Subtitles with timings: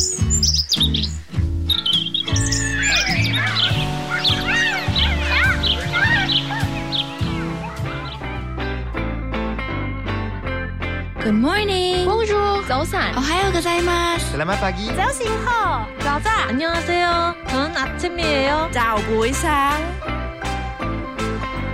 [11.34, 12.06] morning.
[12.06, 12.64] Bonjour.
[12.66, 13.14] 早安。
[13.16, 14.32] 오하요 고자이마스.
[14.32, 14.88] Selamat pagi.
[14.96, 17.34] 早醒好，早早 안녕하세요.
[17.48, 18.70] 저는 아침이에요.
[18.72, 19.76] 早不一상그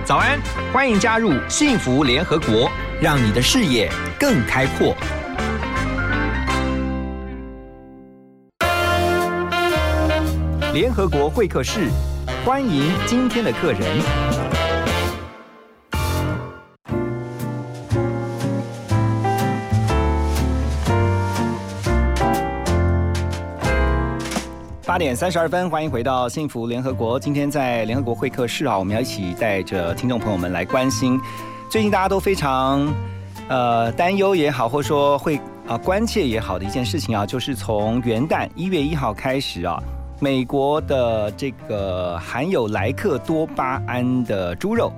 [0.03, 0.41] 早安，
[0.73, 2.69] 欢迎加入幸福联合国，
[3.01, 3.89] 让你的视野
[4.19, 4.93] 更开阔。
[10.78, 11.90] 联合国会客室，
[12.46, 13.82] 欢迎今天的客人。
[24.86, 27.18] 八点三十二分，欢迎回到幸福联合国。
[27.18, 31.20] 今天在联合国会客室啊，我们要一起带着听众朋友们来关心
[31.68, 32.86] 最近大家都非常
[33.48, 39.82] 呃担忧也好，或者说会啊、关切也好的一件事情啊，就是从元旦一月一号开始啊，
[40.20, 44.92] 美国的这个含有莱克多巴胺的猪肉，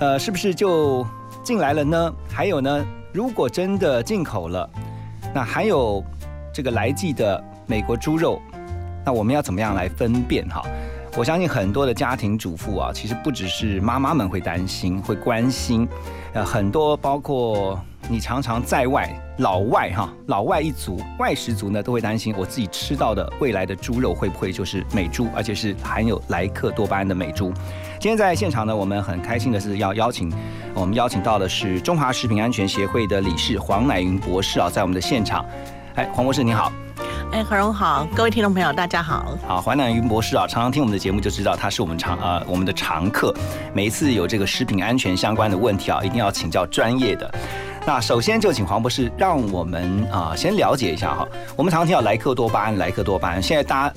[0.00, 1.06] 呃，是不是就
[1.42, 2.12] 进来了呢？
[2.30, 4.68] 还有呢，如果真的进口了，
[5.34, 6.04] 那含有
[6.52, 8.38] 这个来剂的美国猪肉。
[9.02, 10.62] 那我们要怎么样来分辨哈？
[11.16, 15.88] 我相信很多的家庭主妇啊，其实不只是妈妈们会担心、会关心，
[16.34, 17.80] 呃，很多包括
[18.10, 19.08] 你常常在外
[19.38, 27.52] 老外哈，老外一族、外食族呢，都会担心我自己吃到的未来的猪肉会不会就是美猪，而且是含有莱克多巴胺的美猪。
[28.00, 30.32] 今天在现场呢，我们很开心的是要邀请，
[30.74, 35.44] 我们邀请到的是中华食品安全协会的理事黄乃云博士啊，在我们的现场。
[35.94, 36.72] 哎，黄博士你好。
[37.30, 39.36] 哎，何荣好，各位听众朋友，大家好。
[39.46, 43.32] 好，淮南云博士啊，常常听我们的节目就知道他是我们常呃我们的常客。
[43.72, 47.32] 每一次有这个食品安全相关的问题啊，一定要请教专业的。
[47.88, 51.26] 那首先就请黄博士让我们啊、先了解一下哈。
[51.56, 53.94] 我们常常听到莱克多巴胺，莱克多巴胺，现在大家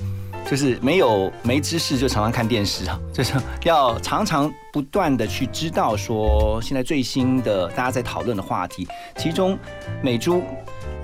[0.50, 3.34] 就是没有没知识就常常看电视啊，就是
[3.64, 9.58] 要常常不断的去知道说现在最新的大家在讨论的话题，其中
[10.00, 10.42] 美珠。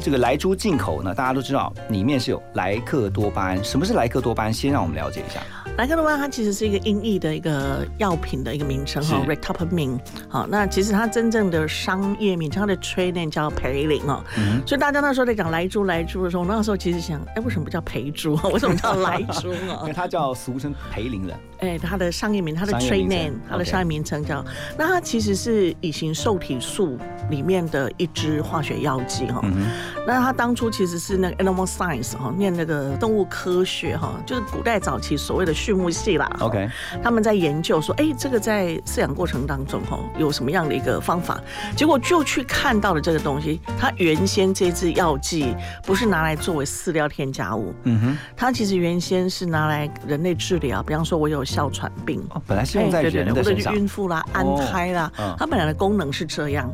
[0.01, 3.63] 这个莱猪进口呢，大家都知道里面是有莱克多巴胺。
[3.63, 4.53] 什么是莱克多巴胺？
[4.53, 5.41] 先让我们了解一下。
[5.77, 9.99] 莱克多巴胺它其实是一个音译的一个药品的一个名称哈，Retopamin。
[10.29, 14.23] 好，那其实它真正的商业名称，它的 trade name 叫培林哦。
[14.37, 18.35] 嗯所以大家那时候在讲莱猪莱猪的时候，那时候其实想，哎，为什么不叫 培猪？
[18.53, 19.93] 为什么叫莱猪因啊为？
[19.93, 21.37] 它叫俗称培林人。
[21.61, 24.45] 哎，它的商业名，它的 trade name，它的商业名称叫，
[24.77, 26.97] 那它其实是乙型受体素
[27.31, 29.41] 里面的一支化学药剂哈。
[29.45, 29.67] 嗯
[30.07, 36.31] 那他当初其实是那个 animal science 哈，念那个动物科学哈，就是古代早期所谓的畜牧系啦。
[36.41, 36.69] OK，
[37.03, 41.41] 他们在研究说，哎，这个在饲养过程当中哈，有什么样的一个方法？
[41.77, 45.55] 结果就去看到了这个东西，它原先这支药剂
[45.85, 52.19] 不是拿来作为饲料添加物，嗯哼，它其实原先是拿来人类治疗，比方说我有哮喘病。
[52.31, 53.69] 哦，本来是用在哎对对对，或者是。
[53.79, 56.69] 孕妇啦、安胎啦，嗯它本来的功能是这样。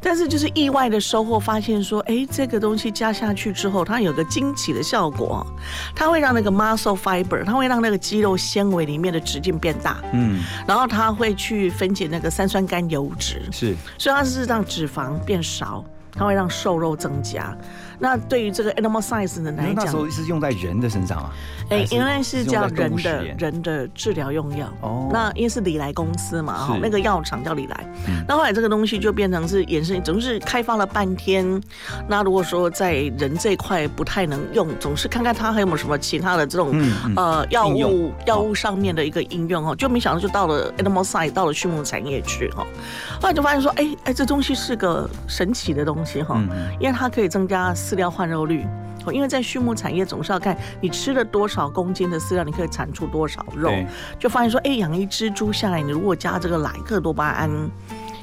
[0.00, 5.46] 但是就是意外的收获，发现说，哎，这个东西加下去之后，它有个惊奇的效果，
[5.94, 13.74] 它会让那个 muscle fiber，它会让那个肌肉纤维里面的直径变大，嗯，然后它会去分解那个三酸甘油脂，是。
[13.98, 17.56] 所以它是让脂肪变少，它会让瘦肉增加。
[18.04, 21.32] 那对于这个 animal science 的来讲那时，候是用在人的身上啊。
[21.70, 24.70] 哎还，是因为是叫人的人的治疗用药。
[24.82, 27.86] 哦那因为是李来公司嘛，哈，那个药厂叫李来。
[28.06, 31.58] 嗯那后来这个东西就变成是衍生，总是开发了半天。
[32.06, 36.78] 那如果说在人这一块不太能用，总是看看它还有没有什么其他的这种、
[37.16, 42.66] 呃药物药物上面的一个应用哦，就没想到就到了 animal science，到了畜牧产业去哈。
[43.18, 46.38] 后来就发现说，哎哎，这东西是个神奇的东西哈。
[46.80, 48.66] 因为它可以增加饲料换肉率。
[49.06, 53.70] 哦因为在畜牧产业总是要看你吃了多少公斤的饲料，你可以产出多少肉。
[54.18, 57.50] 就发现说，哎，养一只猪下来，你如果加这个莱克多巴胺，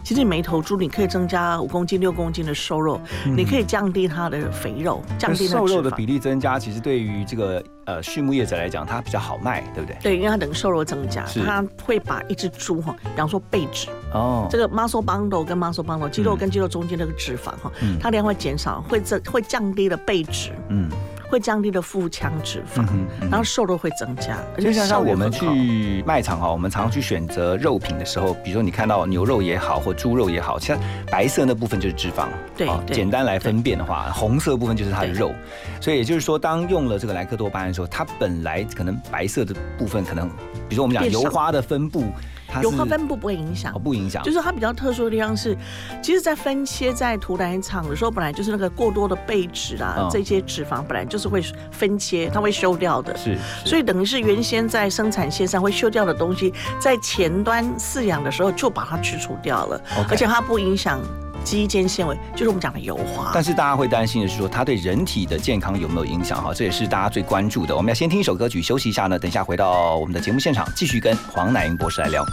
[0.04, 9.98] 其实你每一头猪你可以增加五公斤、六公斤的瘦肉，你可以降低它的肥肉，降低瘦肉的比例增加，其实对于这个呃畜牧业者来讲，它比较好卖，对不对？
[10.02, 17.98] 对，因为它等瘦肉增加，它会把一只猪哈，比方说背脂，哦，这个 muscle bundle 跟 muscle bundle 肌肉跟肌肉中间那个脂肪哈，嗯。
[18.00, 20.90] 它量会减少，会增会降低了背脂，嗯
[21.32, 30.78] 会降低了腹腔脂肪嗯，嗯然后瘦肉会增加，就像像我们去卖场哈，我们常常去选择肉品的时候，比如说你看到牛肉也好，或猪肉也好，像
[31.10, 35.34] 白色那部分就是脂肪，对简单来分辨的话，红色部分就是它的肉。
[35.80, 40.28] 所以也就是说，当用了这个莱克多巴胺的时候，它本来可能白色的部分可能，
[40.68, 42.04] 比如说我们讲油花的分布
[42.52, 43.80] 它油花分布不会影响哦，。
[43.80, 45.58] 不影响，就是它比较特殊的地方是，
[46.02, 53.16] 其实，在分切在屠宰场的时候，本来就是那个过多的背脂啊，嗯这些脂肪本来就是会分切，它会修掉的。
[53.16, 61.00] 是，所以等于是原先在生产线上会修掉的东西，在前端饲养的时候就把它去除掉了而且它不影响
[61.44, 63.32] 肌间纤维，就是我们讲的油花。
[63.34, 66.42] 但是大家会担心的是说，它对人体的健康有没有影响？
[66.44, 67.76] 哈，这也是大家最关注的。
[67.76, 72.26] 我们要先听一首歌曲，休息一下呢，等一下回到我们的节目现场，继续跟黄乃英博士来聊。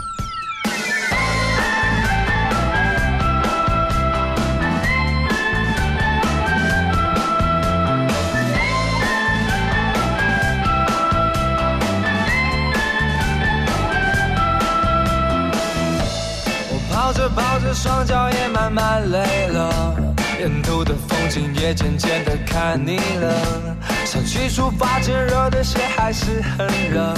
[17.81, 19.95] 双脚也慢慢累了，
[20.41, 23.77] 沿途的风景也渐渐的看腻了。
[24.05, 27.15] 想去出发前，热的鞋还是很热，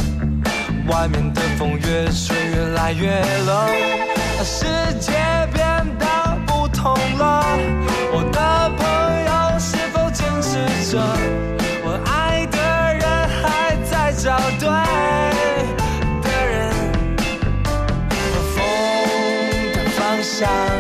[0.87, 3.69] 外面的风越吹越来越冷，
[4.45, 4.67] 世
[5.01, 5.13] 界
[20.41, 20.80] 的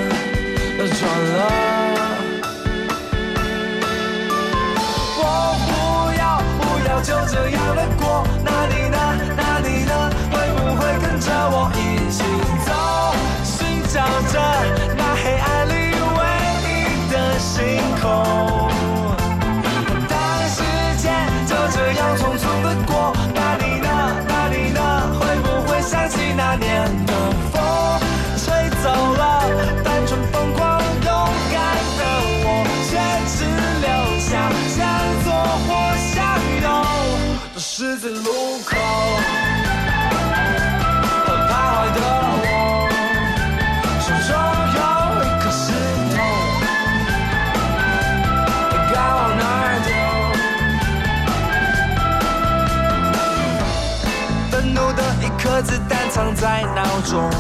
[55.21, 57.31] 一颗子弹藏在脑中，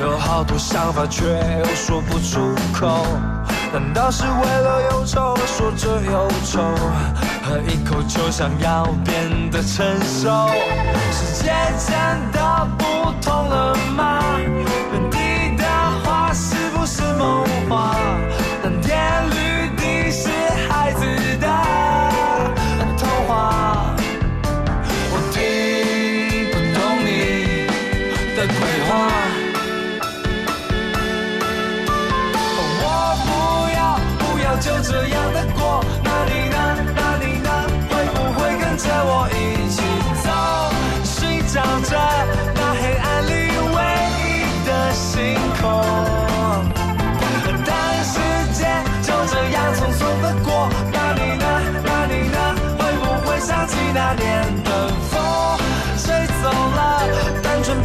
[0.00, 1.24] 有好多想法却
[1.58, 3.04] 又说不出口。
[3.72, 6.60] 难道是为了忧愁说着忧愁，
[7.44, 10.50] 喝一口就想要变得成熟？
[11.12, 14.20] 世界真的不同了吗？
[54.12, 55.56] 那年的风，
[55.96, 57.06] 吹走了
[57.44, 57.80] 单纯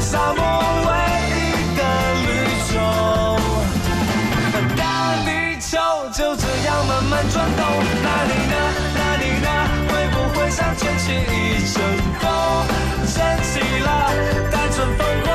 [0.00, 0.42] 沙漠
[0.86, 0.90] 唯
[1.30, 1.32] 一
[1.76, 1.80] 的
[2.24, 2.26] 绿
[2.72, 2.74] 洲？
[4.76, 4.82] 大
[5.24, 5.28] 地
[5.60, 5.70] 球
[6.12, 7.60] 就这样慢慢转动，
[8.02, 8.54] 那你呢？
[8.94, 9.48] 那你呢？
[9.88, 11.32] 会不会像卷起一
[11.72, 11.82] 阵
[12.20, 12.22] 风，
[13.06, 13.88] 掀起了
[14.50, 15.28] 单纯疯狂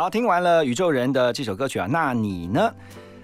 [0.00, 2.72] 好，听完了宇宙人的这首歌曲啊，那你呢？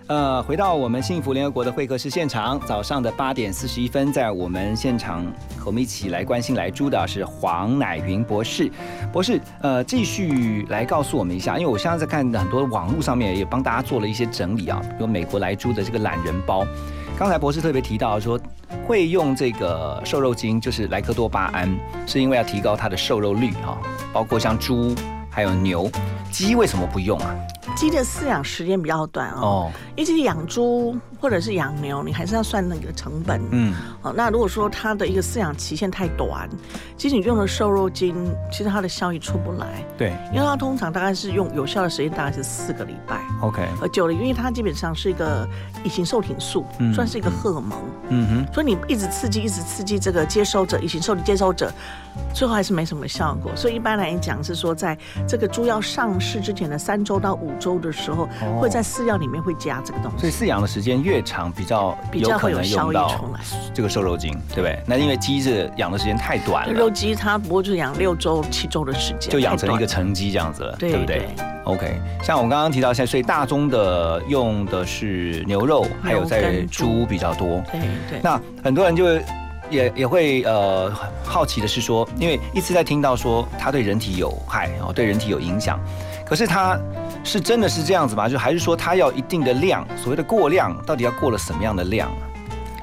[0.09, 5.25] 呃，回到我们幸福联合国的会客室现场，早上的八点四十一分，在我们现场
[5.57, 8.71] 和我们一起来关心来猪的是黄乃云博士。
[9.11, 16.67] 博士，呃，继续来告诉我们一下，因为我现在在看很多网络上面也帮大家做了一些整理啊，比如美国来猪的这个懒人包。
[17.19, 18.39] 刚才博士特别提到说，
[18.87, 21.75] 会用这个瘦肉精，就是莱克多巴胺，
[22.07, 23.81] 是因为要提高它的瘦肉率啊，
[24.13, 24.95] 包括像猪
[25.37, 25.91] 还有牛，
[26.31, 27.37] 鸡为什么不用啊？
[27.75, 33.41] 鸡的饲养时间比较短哦，一直养猪或者是养牛，你还是要算那个成本。
[33.51, 36.49] 嗯，好，那如果说它的一个饲养期限太短，
[36.97, 38.15] 其实你用的瘦肉精，
[38.51, 39.85] 其实它的效益出不来。
[39.99, 43.21] 对，因为它通常大概是用有效的时间大概是四个礼拜。
[43.43, 45.49] OK，呃，久了，因为它基本上是一个
[45.83, 47.79] 乙型受体素，算是一个荷尔蒙。
[48.09, 51.73] 嗯哼，所以你一直刺激，一直刺激这个接收者，乙型受体接收者，
[52.33, 53.51] 最后还是没什么效果。
[53.57, 54.97] 所以一般来讲是说，在
[55.27, 57.77] 这个猪要上市之前的三周到五周。
[57.77, 58.27] 的时候
[58.59, 63.23] 会在饲料里面会加这个东西，所以饲养的时间越长，比较比较可能用到
[63.75, 64.83] 这个瘦肉精，对不对？
[64.87, 71.29] 那因为鸡是养的时间太短了，肉鸡它不过就养六周、七周的时间，就养成一个成鸡这样子了，对不对
[71.65, 77.63] ？OK，像我刚刚提到，现在所以大宗的用的是牛肉，还有在猪比较多。
[77.71, 78.21] 对对。
[78.23, 79.05] 那很多人就
[79.69, 80.91] 也也会呃
[81.23, 85.79] 好奇的是说，因为一直在听到说它对人体有害，然后对人体有影响，
[86.25, 86.79] 可是它。
[87.27, 88.29] 是真的是这样子吗？
[88.29, 92.23] 就还是说它要一定的量，所谓的过量，到底要过了什么样的量啊，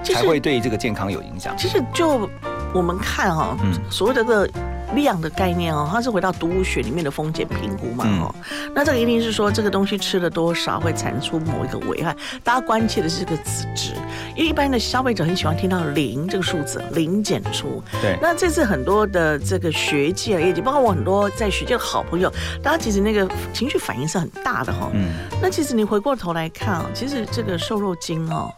[0.04, 1.56] 才会对这个健康有影响？
[1.58, 2.30] 其实就
[2.74, 3.58] 我们看哈，
[3.90, 4.48] 所谓的个。
[4.96, 8.36] 量的概念哦，它是回到毒物学里面的风险评估嘛哦，
[8.74, 13.94] 那这个一定是说这个东西吃了多少会产出某一个危害，大家关切的是这个子值，
[14.36, 17.82] 因为一般的消费者很喜欢听到零这个数字，零检出。
[18.02, 22.32] 对，那这次很多的这个学界业绩，包括我很多在学界的好朋友，
[22.62, 24.90] 大家其实那个情绪反应是很大的哈。
[24.94, 25.10] 嗯，
[25.42, 28.52] 那其实你回过头来看啊，其实这个瘦肉精哦。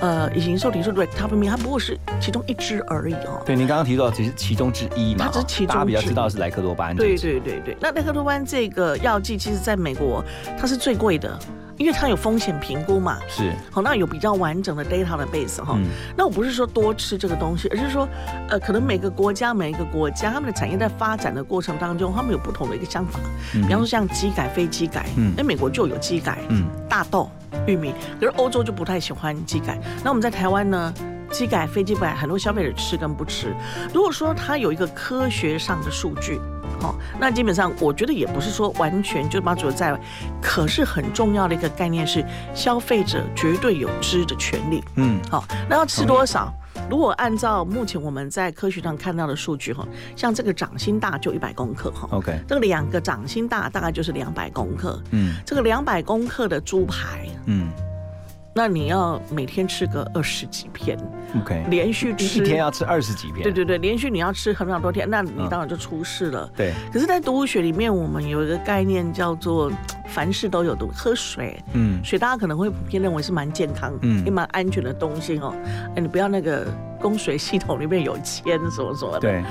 [0.00, 3.40] 呃，已经受体素对，它不明它不过是其中一支而已哦。
[3.46, 5.71] 对，您刚刚提到只是其中之一嘛，它只是其中。
[5.72, 6.96] 大家比较知道是莱克多巴胺。
[6.96, 10.24] 对对对对，那莱克多巴胺这个药剂，其实在美国
[10.58, 11.38] 它是最贵的，
[11.78, 13.18] 因为它有风险评估嘛。
[13.28, 13.52] 是。
[13.70, 15.78] 好，那有比较完整的 data 的 base 哈。
[16.16, 18.08] 那我不是说多吃这个东西，而是说，
[18.48, 23.18] 呃，可能每个国家每一个国家他们的产业在发展的过程当中，他们有不同的一个想法。
[23.52, 27.30] 比方说像机改、非机改，嗯，那美国就有机改，嗯，大豆。
[27.66, 29.78] 玉米，可是欧洲就不太喜欢机改。
[30.02, 30.92] 那我们在台湾呢，
[31.32, 33.52] 机改、非机改，很多消费者吃跟不吃。
[33.92, 36.38] 如果说它有一个科学上的数据，
[36.80, 39.98] 好，那基本上我觉得也不是说完全就把主在。
[40.40, 42.24] 可是很重要的一个概念是，
[42.54, 44.84] 消费者绝对有知的权利。
[44.96, 46.52] 嗯，好，那要吃多少？
[46.90, 49.86] 如果按照目前我们在科学上看到的数据哈，
[50.16, 57.70] 像这个掌心大就一百公克哈，OK，这个两个掌心大大概就是两百公克，嗯，这个两百公克的猪排，嗯。
[58.54, 60.98] 那你要每天吃个二十几片
[61.40, 66.50] ，OK，连续吃一天要吃二十几片，对对对，连续你要吃很多天，那你当然就出事了。
[66.54, 69.72] 对，可是，在毒物学里面，我们有一个概念叫做
[70.06, 75.54] 凡事都有毒，喝水，嗯，水大家可能会普遍认为是蛮健康、嗯也蛮安全的东西哦。
[75.96, 76.66] 哎，你不要那个
[77.00, 79.42] 供水系统里面有铅什么什么的，对，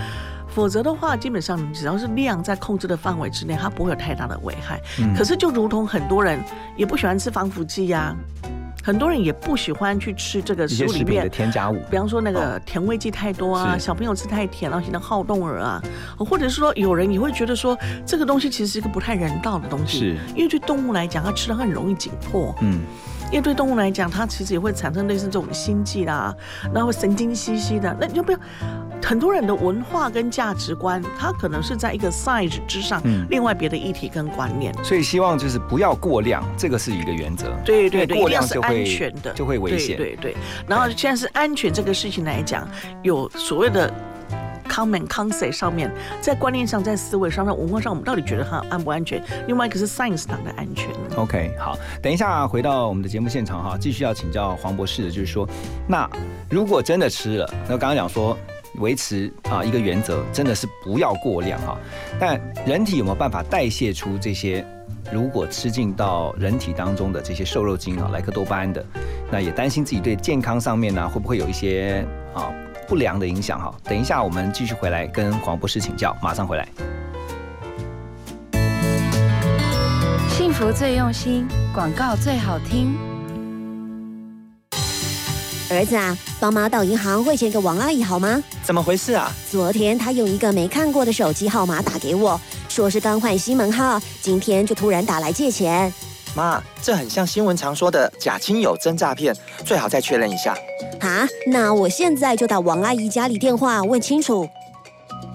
[0.48, 4.79] 否则的话，基本上你只要是量在控制的范围之内，它不会有太大的危害。
[5.17, 6.39] 可是，就如同很多人
[6.77, 8.15] 也不喜欢吃防腐剂呀。
[8.83, 15.81] 很多人也不喜欢去吃这个食物里面的添加物，比方说那个甜味剂太多啊，小朋友吃太甜了，显得好动儿啊，
[16.17, 22.81] 或者是说有人也会觉得说这个东西其实是一个不太人道的东西，是，因为对动物来讲，它吃的很容易紧迫，嗯，
[23.31, 26.35] 因为对动物来讲，它其实也会产生类似这种心悸啦，
[26.73, 28.39] 然后神经兮兮的，那你就不要。
[29.03, 34.71] 很多人的文化跟价值观，它可能是在一个 size 之上，另外别的议题跟观念。
[34.83, 37.51] 所以希望就是不要过量，这个是一个原则。
[37.65, 39.97] 对对对，过量就会安全的，就会危险。
[39.97, 40.35] 对对。
[40.67, 42.65] 然后现在是安全这个事情来讲，
[43.01, 43.91] 有所谓的
[44.72, 49.22] common concept 上面，在观念上，在思维上，在文化上，我们到底觉得它安不安全？
[49.48, 50.88] 另外一个是 science 上的安全。
[51.18, 55.46] OK，好，等一下回到我们的节目现场哈，继续要请教黄博士的，就是说，
[55.88, 56.10] 那
[56.50, 58.38] 如果真的吃了，那刚刚讲说。
[58.75, 61.78] 维持啊一个原则，真的是不要过量哈。
[62.18, 64.66] 但人体有没有办法代谢出这些？
[65.12, 68.84] 如果吃进到人体当中的这些瘦肉精啊，莱克多巴胺的，
[69.30, 72.50] 那也担心自己对健康上面呢会不会有一些啊
[72.91, 73.74] 不良的影响哈。
[73.86, 76.67] 等一下我们继续回来跟黄博士请教，马上回来。
[80.27, 82.93] 幸福最用心，广告最好听。
[85.69, 88.43] 儿子啊，帮妈到银行汇钱给王阿姨好吗？
[88.62, 89.31] 怎么回事啊？
[89.50, 95.93] 昨天她用一个没看过的手机号码打给我，说是刚换新门号，今天就突然打来借钱。
[96.36, 99.33] 妈，这很像新闻常说的假亲友真诈骗，
[99.63, 100.53] 最好再确认一下。
[101.01, 104.48] 啊，那我现在就打王阿姨家里电话问清楚。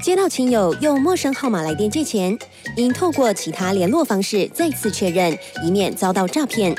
[0.02, 2.36] 接到亲友用陌生号码来电借钱，
[2.76, 6.74] 应透过其他联络方式再次确认，以免遭到诈骗。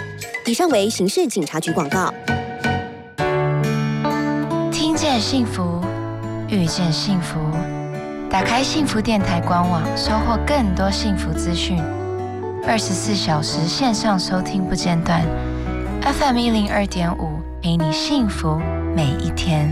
[0.46, 2.14] 以上为刑事警察局广告。
[4.72, 5.82] 听见幸福，
[6.48, 7.40] 遇见幸福，
[8.30, 11.78] 打开幸福电台官网，收获更多幸福资讯。
[12.66, 15.26] 二十四小时线上收听不间断
[16.02, 18.62] ，FM 一零二点五，陪你幸福
[18.98, 19.70] 每一天。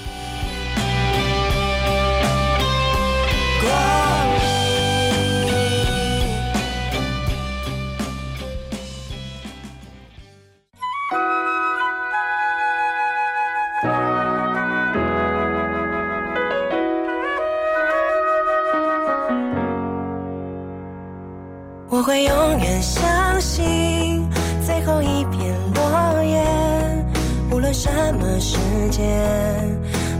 [22.02, 24.28] 我会永远相信
[24.66, 26.44] 最后一片落叶，
[27.52, 28.58] 无论什么时
[28.90, 29.06] 间，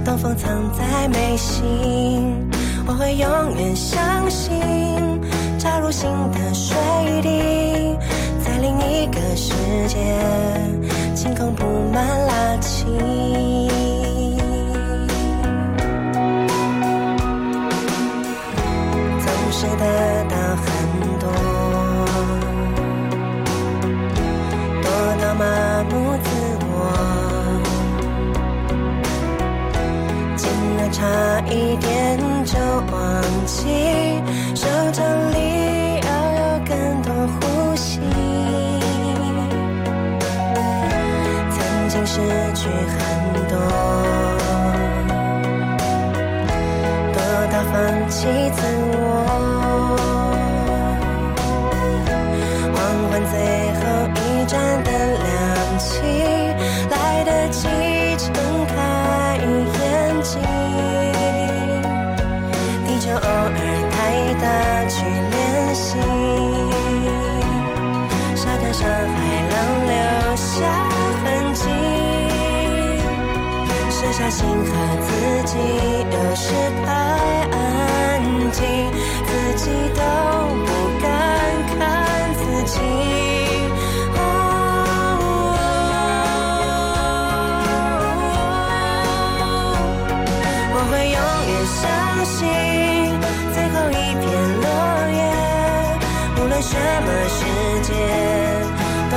[0.05, 2.49] 东风藏在眉心。
[2.87, 4.61] 我会永远相信，
[5.59, 6.77] 插入新的水
[7.21, 7.99] 滴，
[8.45, 9.53] 在另一个世
[9.89, 9.99] 界，
[11.17, 12.97] 晴空布满拉青。
[19.19, 20.22] 总是得
[31.03, 32.02] 差一点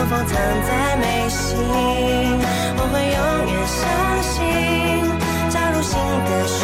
[0.10, 0.36] 风藏
[0.68, 1.58] 在眉心。
[2.78, 3.20] 我会永
[3.52, 3.82] 远相
[4.22, 4.34] 信，
[5.50, 6.58] 加入新的水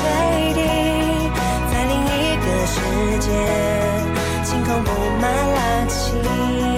[0.54, 0.60] 滴，
[1.71, 2.75] 在另一个世
[3.19, 3.27] 界，
[4.43, 5.23] 晴空布满
[5.56, 6.70] 拉青。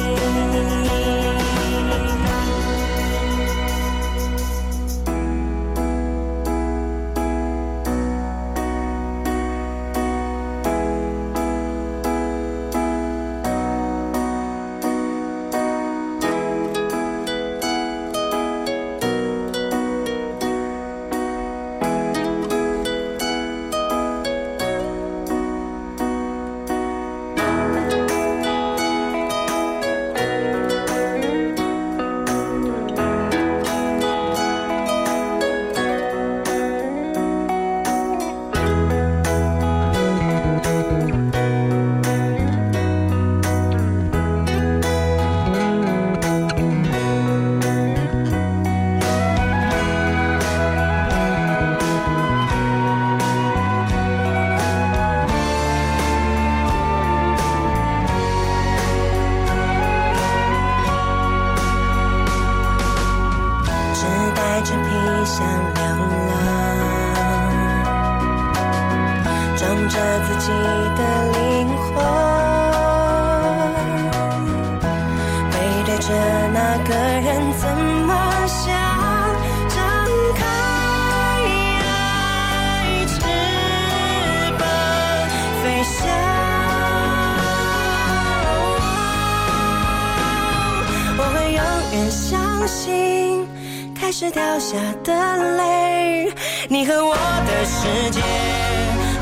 [92.63, 93.45] 我会永远相信，
[93.93, 95.11] 开始掉下的
[95.57, 96.31] 泪，
[96.69, 98.21] 你和我的世界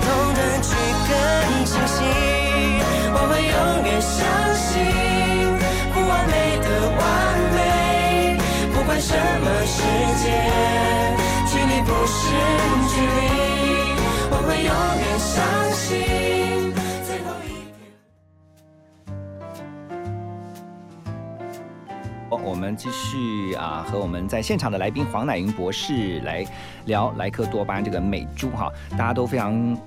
[0.04, 0.70] 同等去
[1.10, 1.12] 更
[1.66, 2.04] 清晰。
[3.14, 4.14] 我会永远相
[4.54, 4.70] 信
[5.92, 6.66] 不完美的
[7.00, 7.02] 完
[7.56, 7.60] 美，
[8.76, 9.82] 不管什么世
[10.22, 10.24] 界，
[11.48, 12.20] 距离不是
[12.94, 13.20] 距离，
[14.30, 15.34] 我会永远相
[15.74, 15.90] 信
[22.44, 26.46] 我们继续啊，和我们在现场的来宾黄乃云博士来
[26.86, 29.78] 聊莱克多巴胺这个美猪哈，大家都非常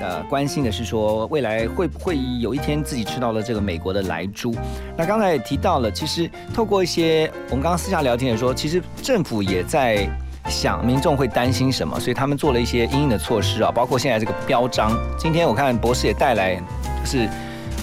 [0.00, 4.54] 呃关心的是说，未来会不会有一天自己吃到了这个美国的莱猪？
[4.96, 10.08] 那刚才也提到了，其实透过一些我们刚刚私下聊天也说，其实政府也在。
[10.50, 14.92] 想民众会担心什么，所以他们做了一些应应的措施啊，包括现在这个标章。
[15.18, 16.56] 今天我看博士也带来，
[17.00, 17.26] 就是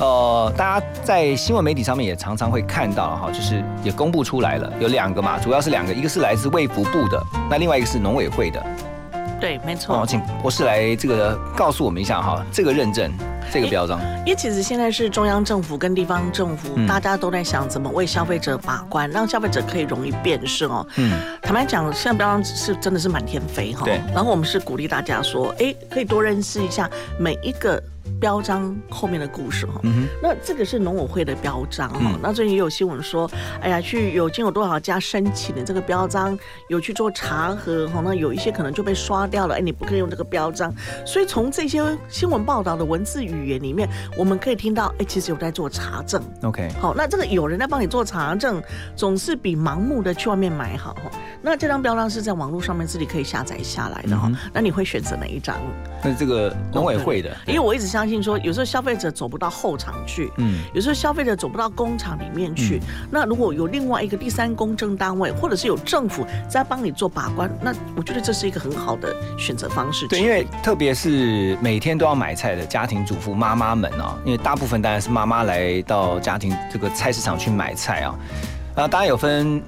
[0.01, 8.65] 呃，大家在新闻媒体上面也常常会看到哈，就是也公布出来了，有两个嘛，主要是两个，一个是来自卫福部的，那另外一个是农委会的。
[9.39, 10.01] 对，没错。
[10.01, 13.11] 哦，请博士来这个告诉我们一下哈，这个认证，
[13.51, 13.99] 这个标章。
[14.25, 20.83] 因为其实现在是中央政府跟地方政府，大家都在想怎么为消费者把关，让消费者可以容易辨识哦。
[20.95, 21.13] 嗯。
[21.43, 23.85] 坦白讲，现在标章是真的是满天飞哈。
[23.85, 24.01] 对。
[24.15, 27.79] 然后我们是鼓励大家说，哎，可以多认识一下每一个。
[28.19, 29.81] 标章后面的故事哈，
[30.21, 32.17] 那这个是农委会的标章哈。
[32.21, 33.29] 那最近也有新闻说，
[33.61, 39.55] 哎呀，去有经有多少家申请的这个标章，有去做查核哈，那有一些可能就被刷掉了。
[39.55, 40.73] 哎，你不可以用这个标章。
[41.05, 46.21] 所以从这些新闻报道的文字语言里面，我们可以听到，哎，其实有在做查证。
[46.43, 48.61] OK，好，那这个有人在帮你做查证，
[48.95, 51.11] 总是比盲目的去外面买好哈。
[51.41, 54.31] 那这张标章是在网络上面自己可以下载下来的哈。
[54.53, 55.55] 那你会选择哪一张？
[56.03, 58.21] 那这个农委会的，因为我一直相信。
[58.21, 62.79] 说有时候消费者走不到后场去，嗯，有时候消费者走不到工厂里面去。
[63.09, 70.07] 那如果有另外一个第三公证单位，或者是有政府在帮你做把关，那我觉得这是一个很好的选择方式。
[70.07, 78.15] 对，因为特别是每天都要买菜的家庭主妇妈妈们啊，因为大部分当然是妈妈来到家庭这个菜市场去买菜啊。
[78.75, 79.61] 啊，当然有分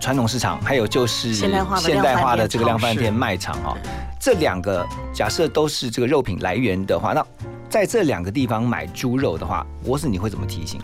[0.00, 3.76] 传统市场，还有就是现代化的现代化的这个量贩店卖场啊。
[4.20, 7.26] 这两个假设都是这个肉品来源的话，那
[7.70, 10.78] 在这两个地方买猪肉的话，我是你会怎么提醒？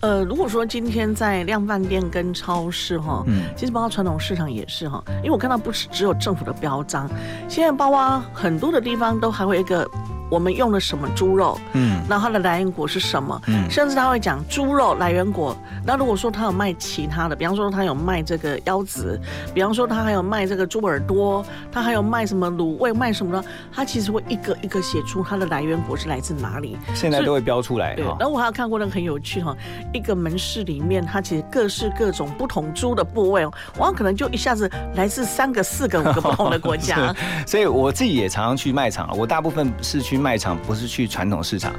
[0.00, 7.08] 呃，如果说今天在量贩店跟超市哈，嗯，其实包括传统市场也是哈，因为我看到不是只有政府的标章，
[7.48, 9.88] 现在包括很多的地方都还会一个。
[10.30, 11.58] 我们用了什么猪肉？
[11.72, 13.42] 嗯，那它的来源国是什么？
[13.48, 15.56] 嗯，甚至他会讲猪肉来源国。
[15.84, 19.20] 那如果说他有卖其他的，比方说他有卖这个腰子，
[19.52, 23.44] 比方说他还有卖这个猪耳朵，他还有卖什么卤味，卖什么呢？
[23.72, 26.78] 他其实会一个一个写出它的来源国是来自哪里。
[26.94, 27.96] 现在都会标出来。
[27.96, 29.56] 对，然后我还有看过那个很有趣哈，
[29.92, 37.12] 一个门市里面它其实各式各种不同猪的部位哦，往往可能就一下子来自三个、四个、五个不同的国家。
[37.44, 40.20] 所以我自己也常常去卖场我大部分是去。
[40.20, 41.72] 卖场不是去传统市场，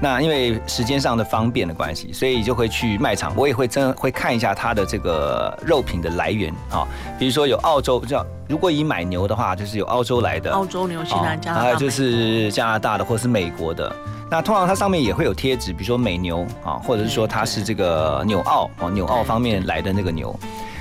[0.00, 3.36] 那因为时间上的方便的关系，所以就会去卖场。
[3.36, 13.90] 我也会真会看一下它的这个肉品的来源啊，比如说有澳洲，叫如果以买牛的话，就是有澳洲来的，澳洲牛、新西兰、加拿大，还有就是加拿大的或者是美国的。
[14.30, 20.38] 那通常它上面也会有贴纸，比如说美牛啊，或者是说它是这个纽澳哦，纽澳方面来的那个牛。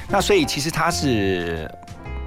[0.09, 1.65] 那所以其实它是。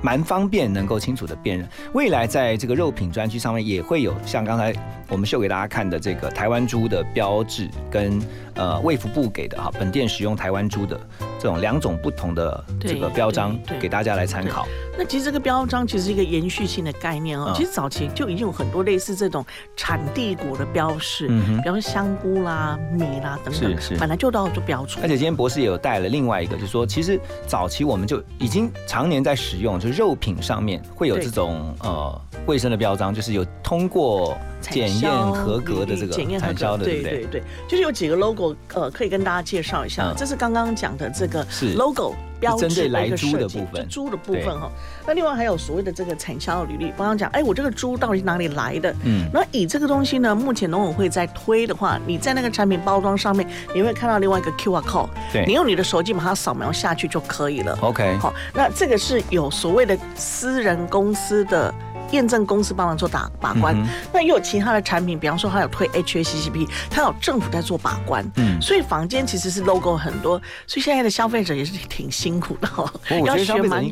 [0.03, 1.67] 蛮方便，能够清楚的辨认。
[1.95, 4.71] 未来在这个肉品专区上面也会有像刚才
[5.09, 8.21] 我们秀给大家看的这个台湾猪的标志，跟
[8.55, 11.01] 呃卫福部给的哈本店使用台湾猪的
[11.39, 14.67] 这种两种不同的这个标章，给大家来参考。
[14.97, 17.53] 那其实这个标章其实是一个延续性的概念哦。
[17.57, 19.45] 其实早期就已经有很多类似这种
[19.77, 25.01] 产地果的标示，比方说香菇啦、米啦等等，是是，本来就到就标出。
[25.03, 37.11] 而且今天博士也有带了另外一个，就是说其实早期我们就已经常年在使用，就是肉品上面会有这种呃卫生的标章，就是有通过检验合格的这个检验产销的，对不对？
[37.11, 40.15] 对对，就是有几个 logo，呃，可以跟大家介绍一下。
[40.17, 41.45] 这是刚刚讲的这个
[41.77, 42.15] logo。
[42.45, 44.71] 标志的一个设计，就猪的部分哈。
[45.07, 48.95] 那另外还有所谓的这个产销履历，刚刚讲，哎，我这个猪到底是哪里来的？
[49.05, 57.79] 嗯，那以这个东西呢，目前农委会在推的话，你在那个产品包装上面，你会看到另外一个 QR code，对，你用你的手机把它扫描下去就可以了。
[57.81, 61.73] OK，好，那这个是有所谓的私人公司的。
[62.15, 63.77] 验证公司帮忙做打把关，
[64.13, 72.89] 那又有其他的产品，比方说它有推 HACCP，它有政府在做把关，嗯，所以房间其实是 logo 很多，所以现在的消费者也是挺辛苦的哦，
[73.27, 73.85] 要学蛮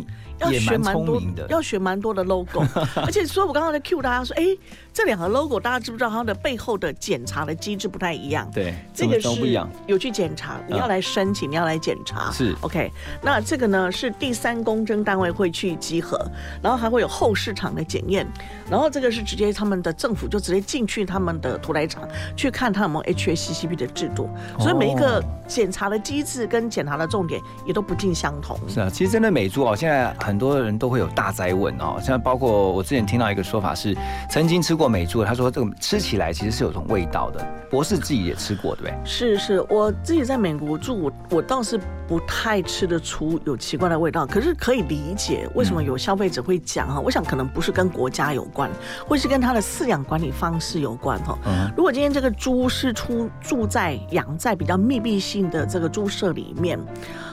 [0.51, 2.65] 蛮学蛮多聪明的，要学蛮多的 logo，
[2.97, 4.45] 而且所以我刚刚在 cue 大家说，哎，
[4.93, 8.51] 这两个 logo 大家知不知道它的背后的检查的机制不太一样？
[8.53, 9.53] 对，这个是。
[9.87, 12.31] 有去检查，你要来申请，你要来检查。
[12.31, 16.19] 是 OK，那这个呢是第三公证单位会去集合，
[16.63, 18.27] 然后还会有后市场的检验，
[18.71, 24.29] 然后这个是直接他们的政府就直接进去他们的屠宰场去看他有没有 HACCP 的制度，
[24.59, 28.59] 所以每一个检查的机制跟检查的重点也都不尽相同。
[28.69, 33.97] 是啊，其实真的美猪哦，现在很多人都会有大灾问哦，像包括我之前听到一个说法是，
[34.31, 37.45] 曾经吃过美猪，他说这个吃起来其实是有种味道的。
[37.71, 38.95] 博士自己也吃过，对不对？
[39.05, 47.01] 是是，我自己在美国住，我我倒是不太吃得出有奇怪的味道，可是可以理解为什么有消费者会讲哈。
[47.01, 48.71] 我想可能不是跟国家有关，
[49.09, 51.39] 或是跟他的饲养管理方式有关哈。
[51.75, 56.79] 如果今天这个猪是出住在养在比较密闭性的这个猪舍里面，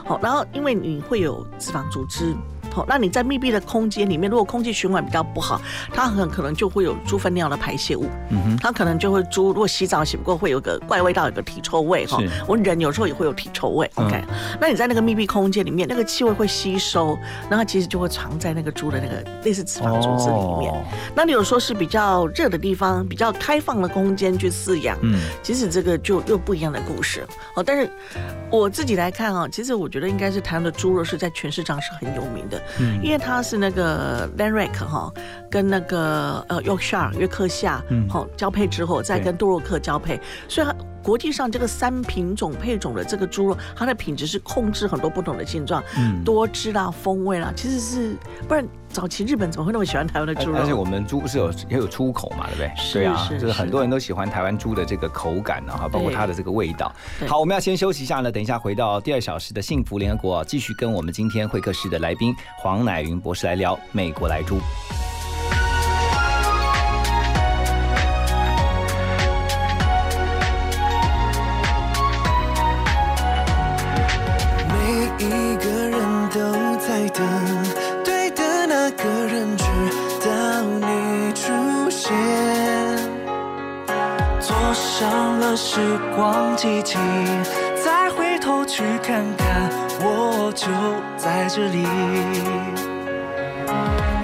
[0.05, 2.33] 好，然后因为你会有脂肪组织。
[2.71, 5.59] 好，那你在密闭的空间里面，如果空气循环比较不好，
[5.93, 8.07] 它很可能就会有猪粪尿的排泄物。
[8.29, 12.21] 嗯哼，它可能就会猪如果洗澡洗不过，会有个怪味道，有个体臭味哈。
[12.47, 13.89] 我们人有时候也会有体臭味。
[13.95, 14.23] OK，
[14.59, 17.17] 那你在那个密闭空间里面，那个气味会吸收，
[17.49, 20.73] 那它其实就会藏在那个猪的那个类似脂肪组织里面。
[21.15, 27.25] 那你有说是比较热的地方，比较开放的空间去饲养，嗯，其实这个就又不一样的故事。
[27.55, 27.89] 哦，但是
[28.49, 32.58] 我自己来看啊，其实我觉得应该是台湾的猪肉是在全市场是很有名的。
[32.79, 35.11] 嗯，因为它是那个 Lanrick 哈，
[35.49, 48.15] 跟那个呃 Yorkshire 约克夏，好交配之后再跟杜洛克交配，所以它国际上这个三品种配种的这个猪肉，它的品质是控制很多不同的性状，嗯，多汁啦、风味啦，其实是
[48.47, 50.57] 不然早期日本怎么会那么喜欢台湾的猪肉？
[50.57, 52.71] 而且我们猪是有也有出口嘛，对不对？
[52.93, 56.91] 对啊，就是很多人都喜欢台湾猪的这个口感呢，哈，包括它的这个味道。
[57.27, 64.59] 好，我们要先休息一下呢，等一下回到第二小时的幸福联合国，继续跟我们今天会客室的来宾黄乃云博士来聊美国来猪。
[85.61, 86.97] 时光机器，
[87.83, 89.69] 再回头去看看，
[89.99, 90.67] 我就
[91.17, 91.83] 在这里。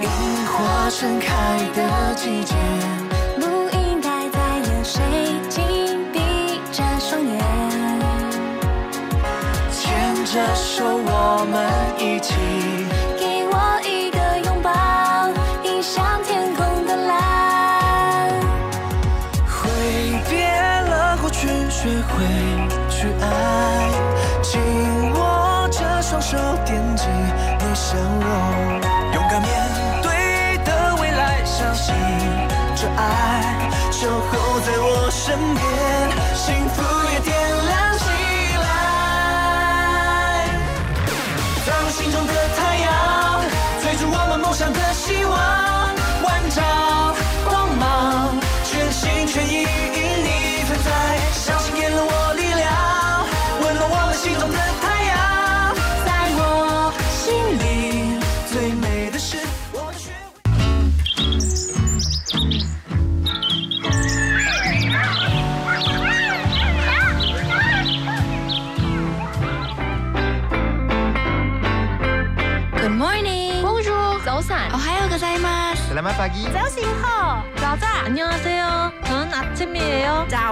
[0.02, 0.08] 樱
[0.48, 2.56] 花盛开的季节，
[3.38, 5.02] 不应该再有谁
[5.50, 6.20] 紧闭
[6.72, 7.38] 着双眼。
[9.74, 11.54] 牵着手，我们
[12.00, 12.35] 一起。
[33.98, 35.75] 守候在我身边，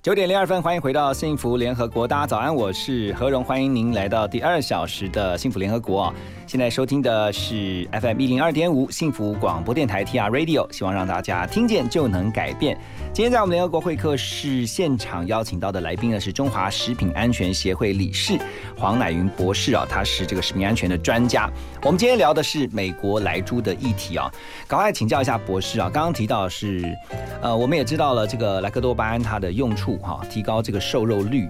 [0.00, 6.14] 九点零二分，欢迎回到幸福联合国，大家早安，我是何荣，欢迎您来到第二小时的幸福联合国啊。
[6.46, 12.78] 现在收听的是 FM 一零二点五幸福广播电台 TR Radio，希望让大家听见就能改变。
[13.12, 18.38] 今天在我们联合国会客室现场邀请到的来宾呢是中华食品安全协会理事
[18.76, 21.50] 黄乃云博士啊，他是这个食品安全的专家。
[21.82, 24.30] 我们今天聊的是美国来猪的议题啊，
[24.68, 26.96] 赶快请教一下博士啊，刚刚提到是，
[27.42, 31.48] 呃，我们也知道了这个莱克多巴胺它的用处哈、提高这个瘦肉率。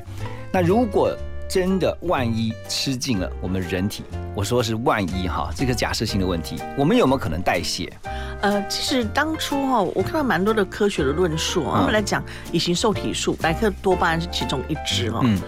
[0.52, 1.14] 那如果
[1.48, 4.02] 真的万一吃进了我们人体，
[4.34, 7.90] 我说是万一哈，这个假设性的问题，我们有没有可能代谢？
[8.40, 15.20] 呃，其实当初哈、我看到蛮多的科学的论述啊，来讲乙型受体素，莱克多巴胺是其中一支哦。
[15.22, 15.40] 嗯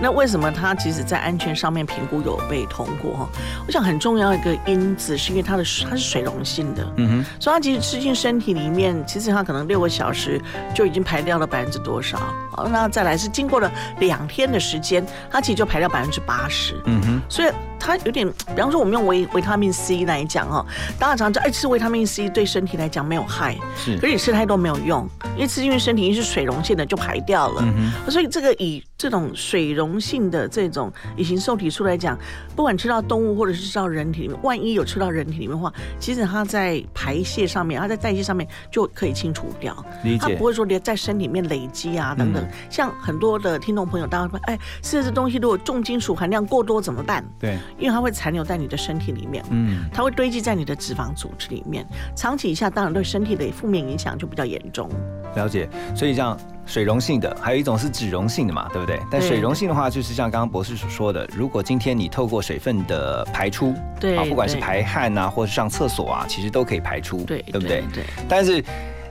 [0.00, 3.28] 那为什么它其实在安全上面评估有被通过哈？
[3.66, 10.40] 我想很重要一个因子是因为它的它是水溶性的，嗯哼，所以它其实吃进身体里面，其实它可能六个小时
[10.74, 12.18] 就已经排掉了百分之多少？
[12.50, 16.74] 好，那再来是经过了两天的时间，它其实就排掉百分之八十。
[16.84, 20.64] 嗯哼，所以它有点，比方说我们用维维他命 C 来讲哦，
[20.98, 27.62] 大家常常哎吃维他命 C 对身体来讲没有害，是可是你吃太多没有用，因为吃进去身体已经是水溶性的就排掉了。
[27.62, 32.18] 嗯所以这个以这种水溶性的这种乙型受体素来讲，
[32.54, 39.76] 不管吃到动物或者是吃到人体里面，万一有吃到人体里面的话，其实它在排泄上面，它在代谢上面就可以清除掉。
[40.02, 42.42] 理解它不会说连在身体里面累积啊等等。
[42.42, 47.24] 嗯像很多的听众朋友，大家说，哎，吃的这东西如果重金属含量过多怎么办？
[47.38, 49.44] 对，因为它会残留在你的身体里面。
[49.50, 54.88] 嗯，它会堆积在你的脂肪组织里面，长期以下当然对身体的负面影响就比较严重。
[55.34, 55.68] 了解。
[55.94, 59.00] 所以像水溶性的，还有一种是脂溶性的嘛，对不对？
[59.10, 67.84] 但水溶性的话，就是像刚刚博士所说的，如果今天你透过水分的排出，对啊，不管是排汗啊，或者上厕所啊，其实都可以排出，对对不对？
[67.94, 68.62] 对，但是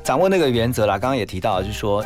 [0.03, 2.05] 掌握那个原则啦，刚刚也提到，就是说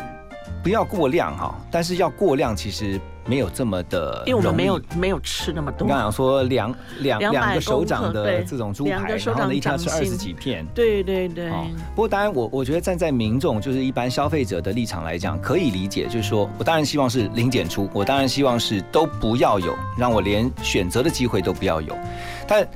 [0.62, 4.80] 不要过量哈，但是要过量其实没有这么的，因为我们没有。
[4.96, 5.98] 没有吃那么多你刚。
[5.98, 21.96] 刚讲说两两两个手掌的这种猪排，然后呢一天要吃二十几片，对对对，哦，不过当然我，我觉得站在民众就是一般消费者的立场来讲，可以理解，就是说我当然希望是零检出，我当然希望是都不要有，让我连选择的机会都不要有。
[22.46, 22.68] 但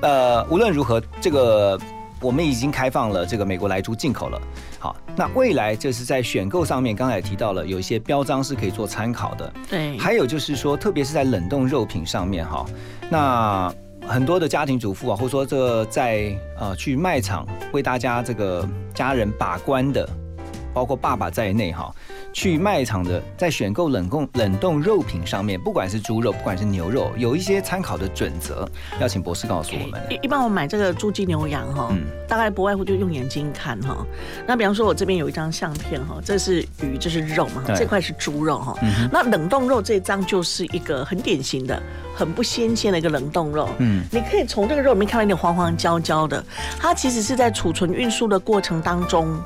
[0.00, 1.78] 呃，无论如何，这个
[2.20, 4.40] 我们已经开放了这个美国来猪进口了。
[4.82, 9.52] 好，那未来就是在选购上面，刚才也提到了有一些标章是可以做参考的。
[9.70, 12.66] 对，还有就是说，特别是在冷冻肉品上面哈，
[13.08, 13.72] 那
[14.04, 20.08] 很多的家庭主妇啊，或者说这个在呃去卖场为大家这个家人把关的，
[20.72, 21.94] 包括爸爸在内哈，
[22.32, 28.68] 去卖场的在选购冷冻冷冻肉品上面，不管是猪肉，不管是牛肉，有一些参考的准则，
[29.00, 30.00] 要请博士告诉我们。
[30.10, 34.06] 一一般我买这个猪鸡牛羊哈，嗯大概不外乎就用眼睛看哈。
[34.46, 38.74] 那比方说，我这边有一张相片哈，这是鱼，这是肉嘛，对这块是猪肉哈。
[38.82, 41.82] 嗯那冷冻肉这张就是一个很典型的、
[42.14, 43.68] 很不新鲜的一个冷冻肉。
[43.78, 46.42] 嗯你可以从这个肉里面看到一点黄黄焦焦的，
[46.78, 49.38] 它其实是在储存运输的过程当中，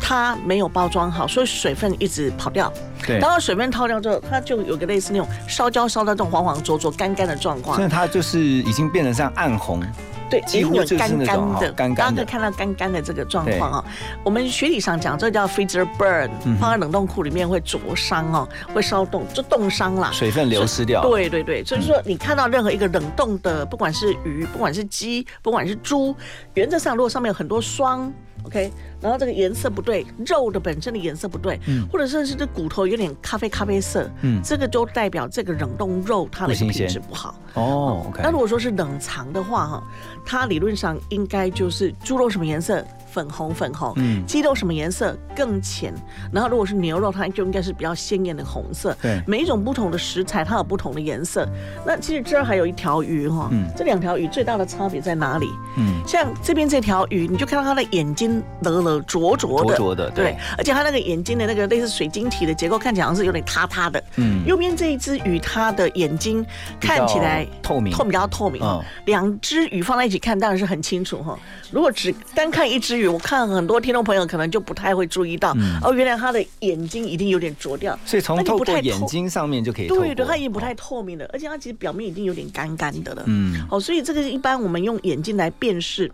[0.00, 2.72] 它没有包装好，所以水分一直跑掉。
[3.06, 7.88] 对当它水分掏掉之后，它就有个类似那种烧焦烧到这种黄黄浊浊、干干的状况现。
[7.88, 9.80] 在它就是已经变成像暗红，
[10.28, 13.84] 对，几乎就是有干那种干的，哦干干的大家可以看到干干的这个状况啊。
[14.24, 20.10] 我们学理上讲，这叫 freezer burn，、嗯放在冷冻库里面会灼伤哦，会烧冻，就冻伤啦。
[20.12, 21.00] 水分流失掉。
[21.02, 26.14] 对对对，所以说你看到任何一个冷冻的，不管是鱼，不管是鸡，不管是猪，
[26.54, 28.12] 原则上如果上面有很多霜
[28.44, 37.34] ，OK，然后这个颜色不对，肉的本身的颜色不对，嗯或者甚至这骨头有点咖啡咖啡色，嗯这个就代表这个冷冻肉它的品质不好。
[37.54, 38.12] 哦。
[38.22, 39.82] 那如果说是冷藏的话，哈，
[40.24, 45.92] 它理论上应该就是猪肉什么颜色，粉红粉红，嗯鸡肉什么颜色更浅，
[46.32, 48.96] 然后如果是牛肉，它就应该是比较鲜艳的红色。
[49.00, 51.48] 对每一种不同的食材，它有不同的颜色。
[51.86, 55.48] 那其实这儿还有一条鱼哈，嗯这两条鱼最大的差别在哪里？
[55.76, 64.02] 嗯，像这边这条鱼，你就看到它的眼睛勒勒灼灼的，灼灼的，对，而且它那个眼睛的那个类似水晶体的结构，看起来好像是有点塌塌的。
[64.16, 66.44] 嗯右边这一只鱼，它的眼睛
[66.80, 68.62] 看起来透明透比较透明。
[68.62, 71.38] 嗯两只鱼放在一起看，当然是很清楚哈。
[71.70, 77.98] 如果只单看一只鱼，我看很多听众朋友可能就不太会注意到，嗯哦，原来它的眼睛一定有点浊掉。
[78.04, 79.88] 所以从透过眼睛上面就可以。
[79.88, 83.22] 对对，它已经不太透明了，而且它其实表面已经有点干干的了。
[83.26, 83.60] 嗯。
[83.70, 86.10] 哦，所以这个一般我们用眼睛来辨识。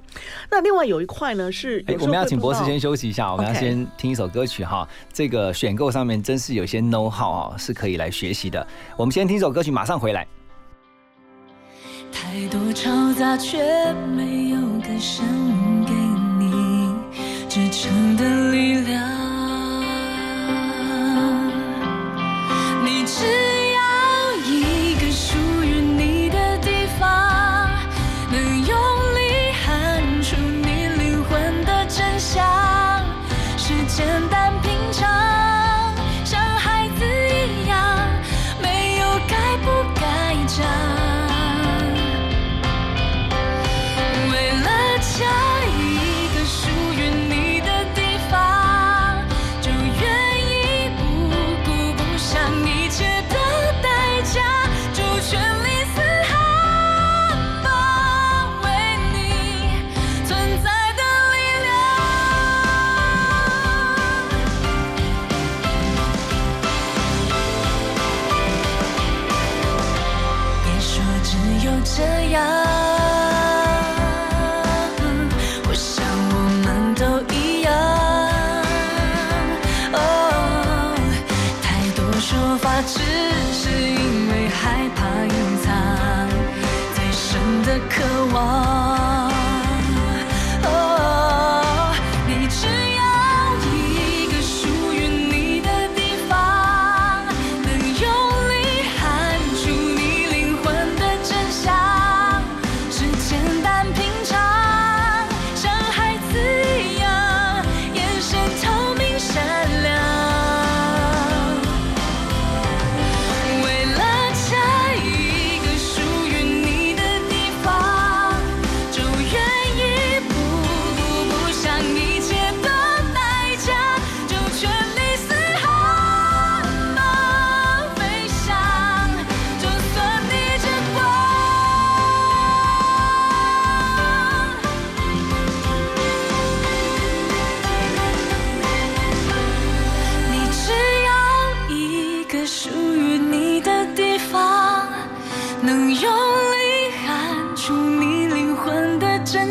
[0.50, 4.88] 那另外有一块呢是，哎，我们要请博士先休息一下，我们要先听一首歌曲哈。
[5.12, 8.66] 这个选购上面真是有些 know how 啊，是可以来学习的。
[8.96, 10.26] 我们先听一首歌曲，马上回来。
[12.12, 13.58] 太多嘈杂，却
[14.16, 15.24] 没有歌声
[15.84, 15.92] 给
[16.38, 16.88] 你
[17.48, 19.13] 支撑的力量。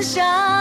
[0.04, 0.53] 想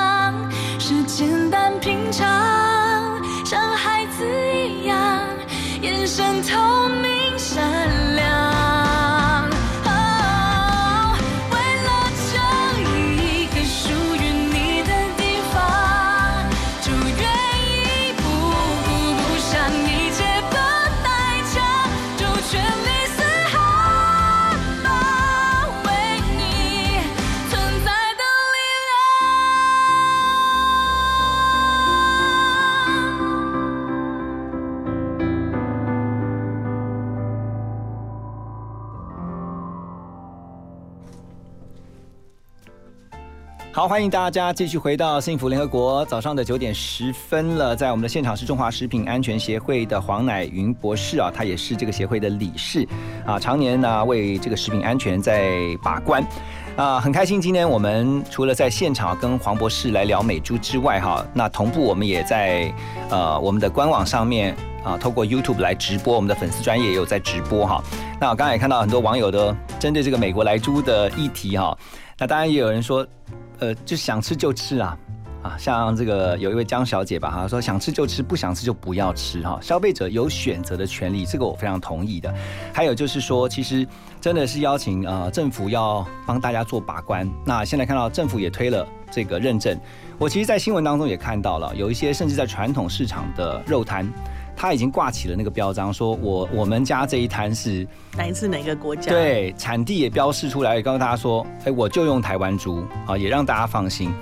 [43.83, 52.87] 好，欢迎大家继续回到幸福联合国，早上的九点十分了，在我们的现场是中华食品安全协会的黄乃云博士啊，他也是这个协会的理事
[53.27, 55.51] 啊，常年呢为这个食品安全在
[55.83, 56.25] 把关。
[56.77, 62.73] 啊，很开心，今天我们除了在现场跟黄博士来聊美猪之外，哈，那同步我们也在
[63.11, 64.55] 呃我们的官网上面
[64.85, 67.83] 啊，透过 YouTube 来直播，我们的粉丝专业也有在直播哈。
[68.21, 71.77] 那我刚才也看到很多网友的针对这个美国来猪的议题哈，
[72.17, 73.05] 那当然也有人说，
[73.63, 74.99] 呃，就想吃就吃啊。
[75.43, 79.59] 啊，像这个有一位江小姐吧，哈，说想吃就吃，不想吃就不要吃哈。
[79.61, 82.33] 消费者有选择的权利，这个我非常同意的。
[82.73, 83.85] 还有就是说，其实
[84.21, 87.29] 真的是邀请呃政府要帮大家做把关。
[87.45, 89.77] 那现在看到政府也推了这个认证，
[90.17, 94.09] 我其实，在新闻当中也看到了，有一些甚至在传统市场的肉摊，
[94.57, 97.87] 它已经挂起了那个标章，说我我们家这一摊是
[98.17, 99.11] 来自哪个国家？
[99.11, 104.13] 对，产地也标示出来，也告诉大家说，哎，我就用台湾猪啊，也让大家放心。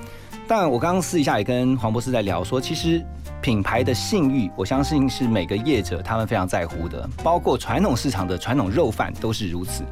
[0.48, 3.04] 但我刚刚私底下也跟黄博士在聊说，其实
[3.40, 9.82] 品牌的信誉，我相信是每个业者他们非常在乎的，包括传统市场的传统肉贩都是如此，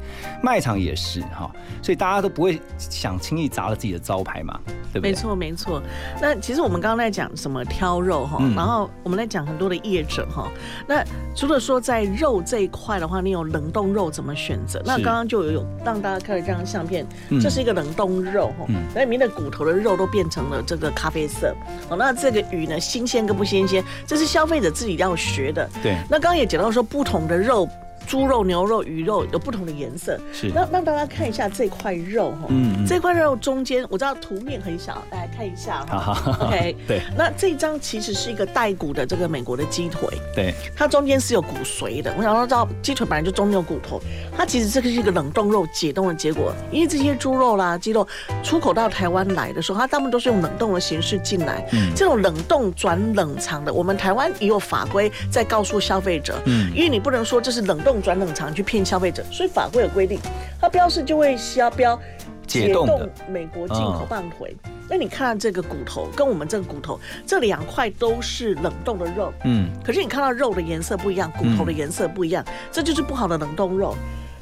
[0.41, 4.59] 卖场也是哈，所以大家都不会想轻易砸了自己的招牌嘛，
[4.93, 5.11] 对不对？
[5.11, 5.81] 没错，没错。
[6.21, 10.47] 那其实我们刚刚在讲什么挑肉哈，嗯然后我们在讲很多的业者哈。
[10.87, 11.03] 那
[11.35, 14.81] 除了说在肉这一块的话，你有冷冻肉怎么选择？
[14.85, 21.55] 那刚刚就有有让大家看了这张相片，嗯这是一个冷冻肉哈嗯，那里面的骨头的肉都变成了这个咖啡色。
[21.89, 25.67] 哦，那这个鱼呢，新鲜跟不新鲜，这是消费者自己要学的。
[25.81, 27.67] 对，那刚刚也讲到说，不同的肉。
[28.09, 30.49] 猪肉、牛肉、鱼肉有不同的颜色，是。
[30.49, 32.85] 那让大家看一下这块肉哈，嗯嗯。
[32.87, 35.99] 这块肉中间我知道图面很小，大家看一下哈。
[35.99, 37.01] 好好 OK， 对。
[37.15, 42.11] 那这张其实是一个带骨的这个美国的鸡腿，对，它中间是有骨髓的。
[42.17, 44.01] 我想要知道鸡腿本来就中间有骨头，
[44.35, 48.07] 它其实这个是一个冷冻肉解冻的结果，因为这些猪肉啦、鸡肉
[48.41, 51.63] 出口到台湾来的时候，它大部分都是用冷冻的形式进来。
[51.73, 51.91] 嗯。
[51.95, 56.71] 这种冷冻转冷藏的，我们台湾也有法规在告诉消费者，嗯。
[56.73, 60.19] 因为你不能说这是冷冻转冷藏去骗消费者，所以法规有规定，
[60.59, 61.99] 它标示就会标标
[62.47, 64.55] 解冻美国进口嗯棒腿。
[64.89, 73.95] 那你看这个骨头跟我们这个骨头，这两块都是冷冻的肉，嗯，可是你看到肉的颜色不一样，骨头的颜色不一样，这就是不好的冷冻肉。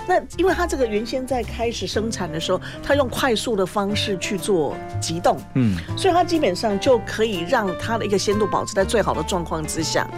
[0.08, 10.10] 那因为它这个原先在开始生产的时候，它用快速的方式去做急冻，嗯，所以它基本上就可以让它的一个鲜度保持在最好的状况之下。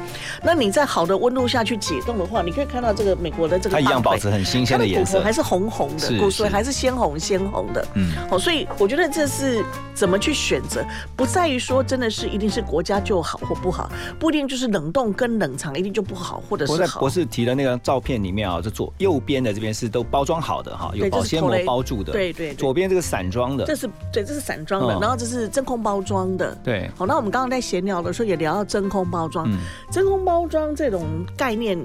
[0.43, 7.85] 那你在好的温度下去解冻的话，你可以看到这个美国的这个它一样保持很新鲜的颜色它骨头还是红红的，骨髓还是鲜红鲜红的。
[7.95, 9.63] 嗯，哦，所以我觉得这是
[9.93, 10.85] 怎么去选择，
[11.15, 17.09] 不在于说真的是一定是国家就好或不好，不一定就是冷冻跟冷藏一定就不好，或者是好我在博。
[17.09, 22.55] 士提的那个照片里面啊，就左右边的这边是都包装好的哈，有保鲜膜包住的，对对对。
[22.55, 24.99] 左边这个散装的，这是对，这是散装的，嗯。
[24.99, 26.53] 然后这是真空包装的。
[26.61, 29.57] 对，好，那我们刚刚在闲聊的时候也聊到真空包装，嗯。
[29.89, 31.05] 真空包装这种
[31.37, 31.77] 概念，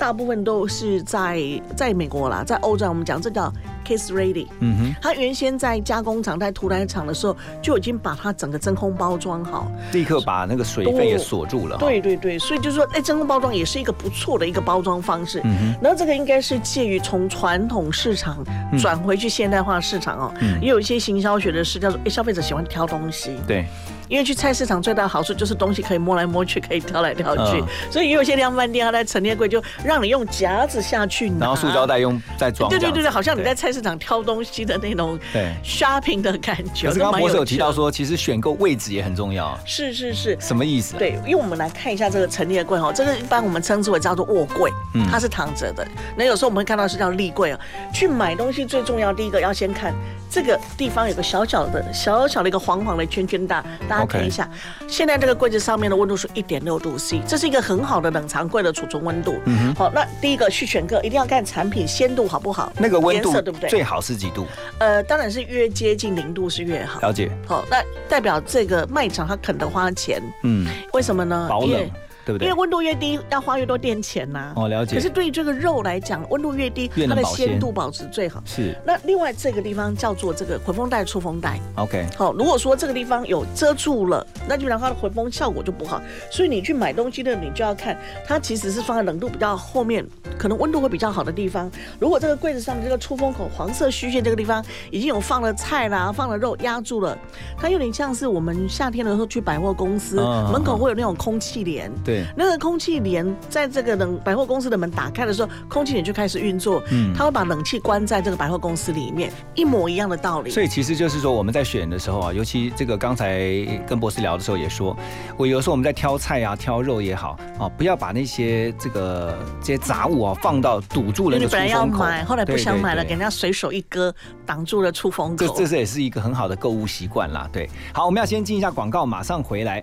[0.00, 1.38] 大部分都是在
[1.76, 3.52] 在美国啦，在欧洲我们讲这叫
[3.86, 4.46] case ready。
[4.60, 9.70] 嗯哼，它原先在加工厂、在屠宰场的时候，就已经把它整个真空包装好。
[9.92, 15.38] 立刻把那个水分也锁住了哈，对对对，所以就是说，哎，真空包装也是一个不错的一个包装方式。
[15.44, 18.42] 嗯哼，然后这个应该是介于从传统市场
[18.72, 23.36] 嗯转回去现代化市场哦，嗯也有一些行销学的是叫做，哎，消费者喜欢挑东西。
[23.46, 23.66] 对，
[24.10, 35.54] 因为去菜市场最大的好处就是东西可以摸来摸去，可以挑来挑去，嗯所以也有些量贩店它在陈列柜就让你用夹子下去拿，然后塑胶袋用再装，对对对对，好像你在菜市场挑东西的那种对。
[35.64, 36.88] shopping 的感觉。
[36.88, 45.86] 可是刚刚博士有提到说，其实选购位置也很重要，是是是，什么意思、啊？，对，因为我们来看一下这个陈列柜哈，这个一般我们称之为叫做卧柜，嗯它是躺着的。
[46.16, 47.60] 那有时候我们会看到是叫立柜啊。
[47.94, 49.94] 去买东西最重要，第一个要先看
[50.28, 54.48] 这个地方有个小小的、小小的一个黄黄的圈圈大，大家 OK 看一下。
[54.88, 59.40] 现在这个柜子上面的温度是一点六度 C，这是一个很好的冷藏柜的储存温度。
[59.46, 63.68] 嗯哼，好，那第一个去选购一定要看产品鲜度好不好，那个温度对不对？
[63.70, 64.46] 最好是几度？
[64.78, 67.00] 呃，当然是越接近零度是越好。
[67.00, 67.30] 了解。
[67.46, 71.46] 好，那代表这个卖场他肯得花钱，嗯，为什么呢？
[71.48, 71.92] 保冷因为，
[72.30, 72.60] 对不对因为？
[72.60, 74.94] 温度越低，要花越多电钱呐、哦，了解。
[74.94, 78.40] 可是对于这个肉来讲，温度越低，它的鲜鲜度保持最好。
[78.44, 81.58] 是那另外这个地方叫做这个回风带、出风带。
[81.76, 86.00] OK，好，如果说这个地方有遮住了，那基本上它的回风效果就不好。
[86.30, 90.06] 所以你去买东西的，你就要看它其实是放在冷度比较后面，
[90.38, 91.70] 可能温度会比较好的地方。
[91.98, 97.18] 如果这个柜子上的这个出风口黄色虚线这个地方已经有放了菜啦、放了肉压住了，
[97.56, 101.90] 它有点像是我们夏天的时候去百货公司、嗯门口会有那种空气帘。
[102.04, 110.50] 对，那个空气帘在这个冷百货公司的门打开的时候，空气帘就开始运作，嗯它会把冷气关在这个百货公司里面，一模一样的道理。
[110.50, 113.40] 所以其实就是说我们在选的时候啊，尤其这个刚才
[113.86, 114.96] 跟博士聊的时候也说，
[115.36, 124.14] 我有时候我们在挑菜啊、挑肉也好啊，不要把那些这个这些杂物啊放到堵住了那你本来要买，后来不想买了，对对对给人家随手一割，
[124.44, 125.46] 挡住了出风口。
[125.46, 127.48] 这这是也是一个很好的购物习惯啦。
[127.52, 129.82] 对，好，我们要先进一下广告，马上回来。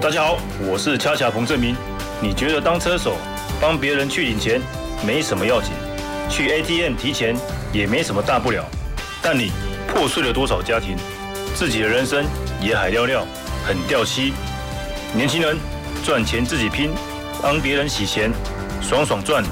[0.00, 1.74] 大家好，我是恰恰彭正明。
[2.22, 3.16] 你觉得当车手
[3.60, 4.60] 帮别人去领钱
[5.04, 5.72] 没什么要紧，
[6.30, 7.36] 去 ATM 提钱
[7.72, 8.64] 也没什么大不了，
[9.20, 9.50] 但你
[9.88, 10.96] 破碎了多少家庭，
[11.52, 12.24] 自己的人生
[12.60, 13.26] 也海尿尿，
[13.66, 14.32] 很掉漆。
[15.12, 15.58] 年轻人
[16.04, 16.92] 赚钱自己拼，
[17.42, 18.30] 帮别人洗钱，
[18.80, 19.42] 爽爽赚，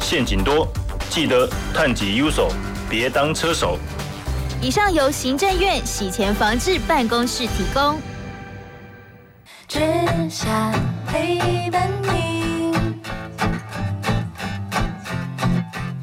[0.00, 0.68] 陷阱多，
[1.08, 2.52] 记得探己优手，
[2.90, 3.78] 别当车手。
[4.60, 7.98] 以上由行政院洗钱防治办公室提供。
[9.66, 9.80] 只
[10.28, 10.72] 想
[11.06, 12.74] 陪伴你。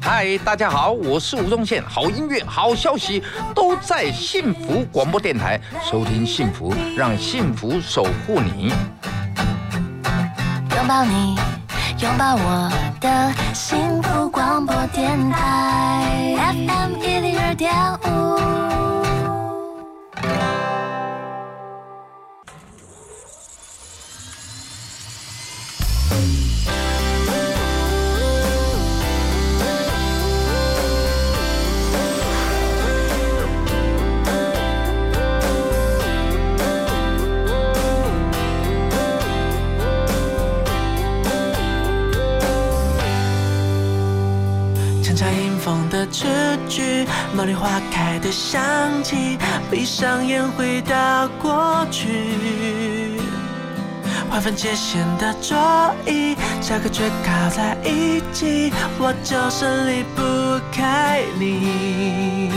[0.00, 1.82] 嗨，大家好，我是吴宗宪。
[1.82, 3.22] 好音乐、好消息
[3.54, 8.72] 都在幸福广播电台，收听幸福，让幸福守护你。
[10.76, 11.36] 拥抱你，
[12.00, 17.72] 拥抱我的幸福广播电台，FM 一零二点
[18.04, 18.32] 五。
[46.02, 46.26] 的词
[46.68, 48.60] 句，茉莉花开的香
[49.04, 49.38] 气，
[49.70, 53.20] 闭上眼回到过去。
[54.28, 55.56] 划分界限的桌
[56.04, 62.50] 椅，下课却靠在一起，我就是离不开你。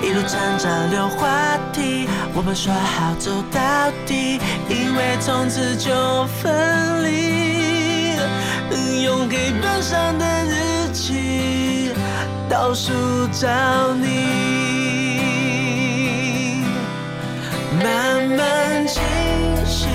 [0.00, 1.28] 一路站着溜话
[1.72, 7.48] 题，我们说好走到底，因为从此就分离。
[9.02, 11.87] 用黑板上的日期
[12.48, 12.92] 倒数
[13.30, 13.46] 找
[13.94, 14.06] 你，
[17.84, 19.02] 慢慢清
[19.66, 19.86] 晰。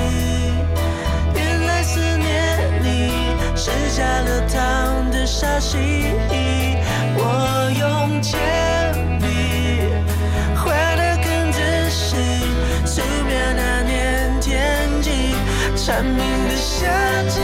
[1.33, 5.77] 原来思念你是加了糖的沙西，
[7.17, 8.39] 我用铅
[9.19, 9.25] 笔
[10.55, 12.15] 画的更仔细，
[12.85, 15.35] 素描那年天气，
[15.75, 16.87] 蝉鸣的夏
[17.29, 17.39] 季，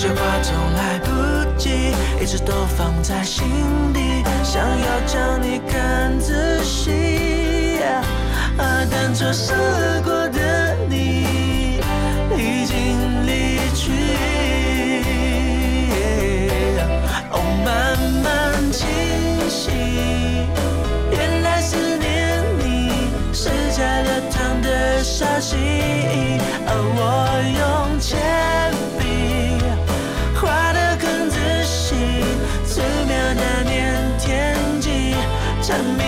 [0.00, 1.10] 些话总来不
[1.58, 1.92] 及，
[2.22, 3.44] 一直都放在心
[3.92, 7.80] 底，想要将你看仔细。
[8.56, 9.52] 啊，但错失
[10.02, 11.76] 过的你
[12.34, 13.92] 已经离去。
[17.30, 18.88] 哦，慢慢清
[19.50, 19.68] 晰，
[21.10, 25.58] 原来思念你是加了糖的杀心。
[26.66, 28.69] 而我用钱。
[35.70, 35.99] 蝉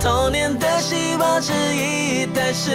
[0.00, 2.70] 童年的希望是一台时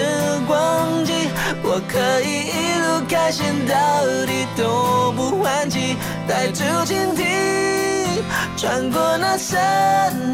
[0.45, 1.29] 光机，
[1.63, 5.95] 我可以一路开心到底都不换气，
[6.27, 8.23] 带出蜻蜓，
[8.57, 9.57] 穿过那森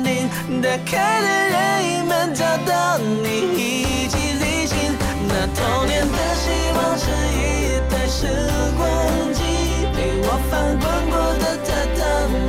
[0.04, 0.28] 林，
[0.62, 4.98] 打开了人们找到你一起旅行。
[5.28, 7.06] 那童年的希望是
[7.38, 8.26] 一台时
[8.78, 9.40] 光机，
[9.94, 12.00] 陪我翻滚过的榻榻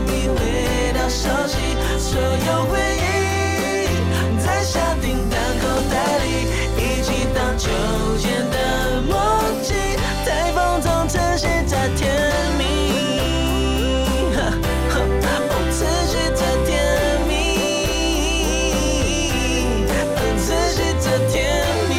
[0.09, 3.10] 米味道熟悉，所有回忆。
[8.21, 9.17] 秋千的默
[9.63, 9.73] 契，
[10.27, 12.13] 在风中持续着甜
[12.59, 12.61] 蜜，
[14.91, 14.95] 哦，
[15.73, 16.69] 持续着甜
[17.27, 17.33] 蜜，
[20.05, 20.45] 哦，持
[20.77, 21.33] 续着甜
[21.89, 21.91] 蜜，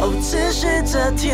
[0.00, 1.26] 哦，持续着甜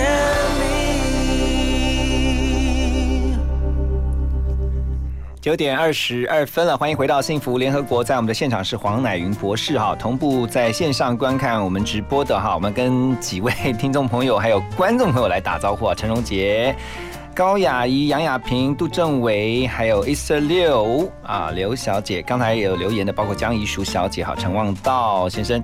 [5.42, 16.72] 九点二十二分了，欢迎回到幸福联合国，在我们的现场是黄乃云博士哈，同步在线上观看我们直播的哈，我们跟几位听众朋友还有观众朋友来打招呼啊，陈荣杰、
[17.34, 25.60] 高雅怡、杨雅萍、杜正伟，还有 Easter 六啊，刘小姐，刚才有留言的，包括江怡淑小姐哈，陈望道先生。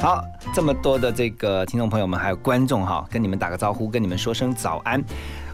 [0.00, 5.00] 好，这么多的这个听众朋友们，还有观众哈，跟你们打个招呼，跟你们说声早安。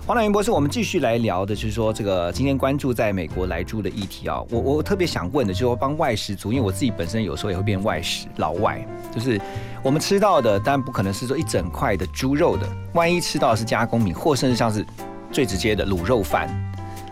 [0.07, 4.41] 黄乃云博士，我们继续来聊的，就是说这个今天关注在美国来猪的议题啊。
[4.51, 9.41] 我我特别想问的，就是说帮外食族，因为我自己本身有时候也会变外食老外，就是
[9.83, 14.87] 我们吃到的，当然不可能是说一整块的猪肉的，万一吃到的是加工品，或甚至像是
[15.33, 16.49] 最直接的卤肉饭，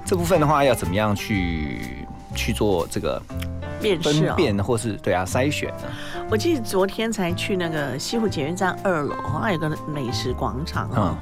[0.05, 3.21] 这部分的话要怎么样去去做这个
[3.83, 6.14] 辨识啊分辨，或是对啊筛选呢？
[6.31, 11.17] 我记得昨天才去那个西湖捷运站二楼，好像有个美食广场啊，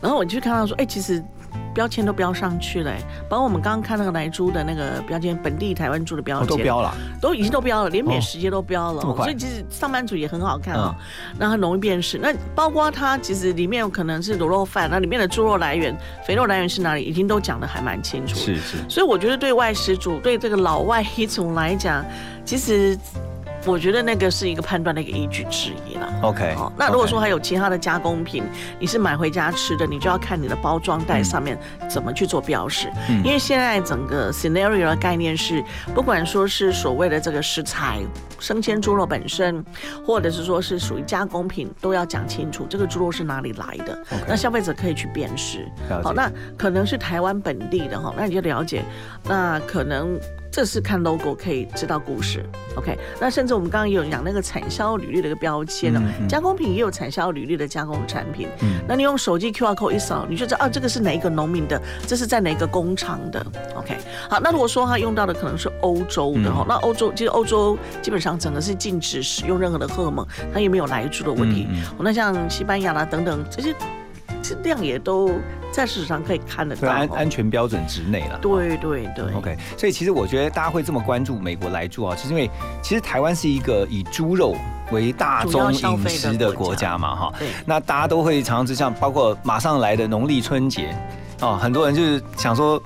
[0.00, 1.24] 然后我就看到说，哎、其实
[1.72, 2.98] 标签都标上去了、哎。
[3.30, 10.94] 包括我们刚刚看那个来猪的那个标签，本地台湾猪的标哦签、都标了，都已经都标了，连美食街都标了，所以其实上班族也很好看啊、
[11.38, 12.18] 那很容易辨识。
[12.18, 15.96] 那包括它其实里面有可能是卤肉饭，那里面的猪肉来源、
[16.26, 18.34] 肥肉来源是哪里，已经都讲的还蛮清楚。
[18.34, 22.04] 是是，所以我觉得对外食主、对这个老外一族来讲，
[22.44, 22.98] 其实
[23.66, 26.08] 我觉得那个是一个判断的一个依据之一啦。
[26.22, 28.44] OK，好，那如果说还有其他的加工品，
[28.78, 32.88] 你是买回家吃的，你就要看你的包装袋上面怎么去做标识。
[33.08, 35.62] 嗯因为现在整个 scenario 的概念是，
[35.94, 38.00] 不管说是所谓的这个食材，
[38.38, 39.64] 生鲜猪肉本身，
[40.06, 43.98] 或者是说是属于加工品，都要讲清楚这个猪肉是哪里来的。
[44.26, 45.66] 那消费者可以去辨识
[46.02, 48.84] 好，那可能是台湾本地的哈，那你就了解。
[49.24, 50.18] 那可能
[50.58, 52.44] 这是看 logo 可以知道故事。
[52.74, 58.48] OK，那甚至我们刚刚也有讲那个产销履历的一个标签呢、嗯嗯加工品也有产销履历的加工产品。
[58.62, 63.40] 嗯那你用手机 QR code 一扫，你就知道啊，这个是哪一个农民的，这是在哪个工厂的。
[63.76, 63.96] OK，
[64.28, 71.68] 好，那如果说他用到的可能是欧洲的那欧洲其实欧洲基本上整个是禁止使用任何的荷尔蒙，它也没有来猪的问题。
[72.00, 73.78] 那像西班牙啦等等这些，这
[74.62, 75.30] 量也都
[75.72, 76.80] 在市场上可以看得到。
[76.80, 78.38] 对安安全标准之内了。
[78.40, 82.50] 对对对 OK，所以其实我觉得大家会这么关注美国来猪啊，就是因为
[82.82, 84.56] 其实台湾是一个以猪肉
[84.90, 90.94] 为大宗饮食的国国家嘛，哈对，那大家都会常常像包括马上来的农历春节
[91.40, 92.82] 哦，很多人就是想说，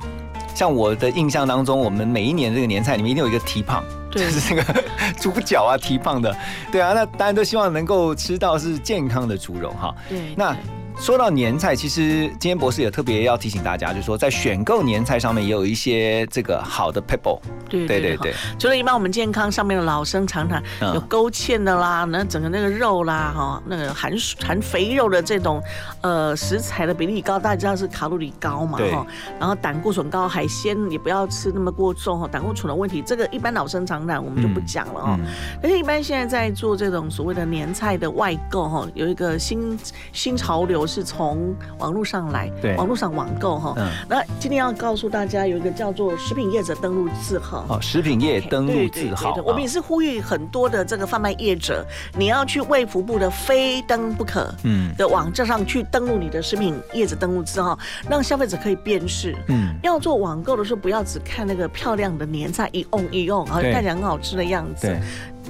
[0.54, 3.82] 像我的印象当中，我们每一年这个年菜里面一定有一个蹄膀。
[4.10, 4.82] 就是那个
[5.18, 6.36] 猪脚啊，蹄膀的，
[6.70, 9.94] 对啊，那大家都希望能够吃到是健康的猪肉哈。
[10.06, 10.54] 对，那
[11.02, 17.40] 说到年菜，其实今天博士也特别要提醒大家，就是说在选购年菜上面也有一些这个好的 people。
[17.68, 20.94] 对对对对对，除了一般我们健康上面的老生常谈，嗯。
[20.94, 24.12] 有勾芡的啦，那整个那个肉啦，哈，那个含
[24.46, 25.60] 含肥肉的这种
[26.02, 28.92] 呃食材的比例高，大家知道是卡路里高嘛，对。
[28.92, 29.04] 哈，
[29.40, 35.18] 然后胆固醇高，海鲜也不要吃那么过重哈，胆固醇的问题，这个一般老生常谈我们就不讲了哦。
[35.18, 35.26] 嗯。
[35.60, 39.76] 但是，一般现在在做这种所谓的年菜的外购哈，有一个新
[40.12, 43.72] 新潮流是从网络上来，对网络上网购哈。
[43.78, 47.64] 嗯那今天要告诉大家，有一个叫做食品业者登录字号。
[47.70, 51.82] 哦，食品业登录字号，我们也是呼吁很多的这个贩卖业者，
[52.14, 57.78] 你要去卫福部的非登不可嗯的网站上去登录你的食品业者登录字号，
[58.10, 59.34] 让消费者可以辨识。
[59.48, 65.00] 嗯要做网购的时候，不要只看那个漂亮的年菜一瓮一瓮，好像对看起来很好吃的样子对。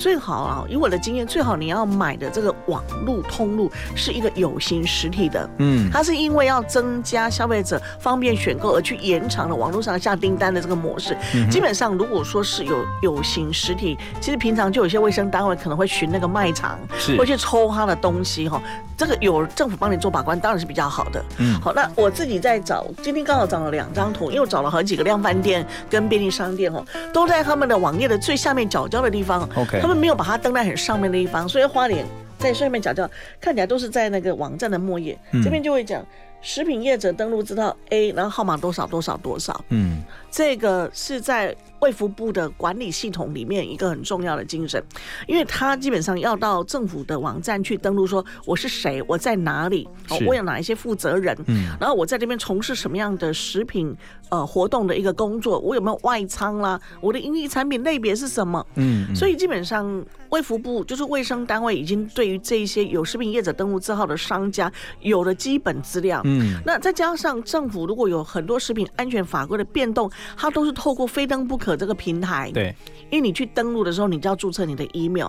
[0.03, 5.49] 最好啊，以我的经验，最好你要买的这个网络通路是一个有形实体的。
[5.59, 11.17] 嗯它是因为要增加消费者方便选购而去延长了网络上下订单的这个模式。
[11.37, 18.61] 嗯基本上，如果说是有有形实体，其实平常就有些卫生单位可能会巡那个卖场，是会去抽他的东西哈。
[18.97, 21.25] 这个有政府帮你做把关，当然是比较好的。
[21.39, 29.49] 嗯好，那我自己在找，今天刚好找了两张图，因为我找了好几个量贩店跟便利商店哦，都在他们的网页的最下面角角的地方。
[29.55, 32.05] OK 他们没有把它登在很上面的一方，所以花莲
[32.39, 33.09] 在上面讲叫
[33.41, 35.43] 看起来都是在那个网站的末页，嗯。
[35.43, 36.05] 这边就会讲
[36.41, 40.03] 食品业者登录知道 A，然后号码多少多少多少，嗯。
[40.31, 44.83] 这个是在卫福部的管理系统里面一个很重要的精神，
[45.27, 51.77] 因为他基本上要到政府的网站去登录，说我是谁，我在哪里，哦我有哪一些负责人，嗯。
[51.81, 53.95] 然后我在这边从事什么样的食品
[54.31, 59.17] 呃活动的一个工作，我有没有外仓啦，我的营利产品类别是什么，嗯嗯。
[59.17, 72.51] 所以基本上卫福部就是卫生单位已经对于这一些有食品业者登录字号的商家有了基本资料，嗯那再加上政府如果有很多食品安全法规的变动，它都是透过非登不可这个平台。
[72.53, 72.75] 对，
[73.11, 75.29] 因为你去登录的时候，你就要注册你的 email，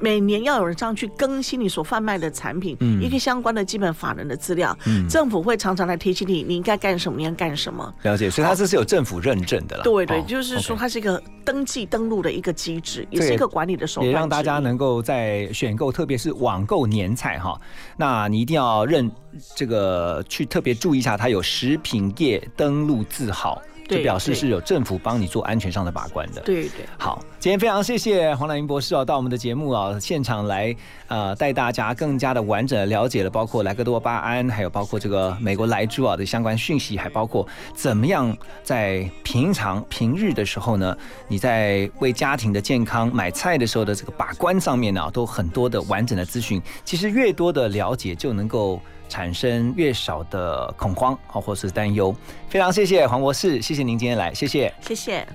[0.00, 4.76] 每年要有人上去更新你所贩卖的产品，嗯一个相关的基本法人的资料。
[4.86, 7.94] 嗯政府会常常来提醒你，你应该干什么，你应该干什么。
[8.02, 9.82] 了解，所以它这是有政府认证的啦。
[9.82, 14.06] 对对，哦就是说它是一个登记登录的一个机制，也是一个管理的手段。
[14.06, 17.60] 也让大家能够在选购，特别是网购年菜哈，
[17.96, 19.10] 那你一定要认
[19.54, 26.40] 这个去特别注意一下，它有食品业登录字号，就表示是有政府帮你做安全上的把关的。
[26.42, 26.86] 对对。
[26.98, 30.74] 好，今天非常谢谢黄乃英博士哦，到我们的节目啊现场来，
[31.08, 40.96] 呃，带大家更加的完整的了解了，包括莱克多巴胺，还有包括这个美国莱猪啊的相关讯息，还包括怎么样在平常平日的时候呢，
[41.28, 46.62] 你在为家庭的健康买菜的时候的这个把关上面呢、都很多的完整的资讯。
[46.84, 48.80] 其实越多的了解，就能够
[49.12, 52.16] 产生越少的恐慌啊，或是担忧。
[52.48, 54.72] 非常谢谢黄博士，谢谢您今天来，谢谢。
[54.80, 55.26] 谢谢。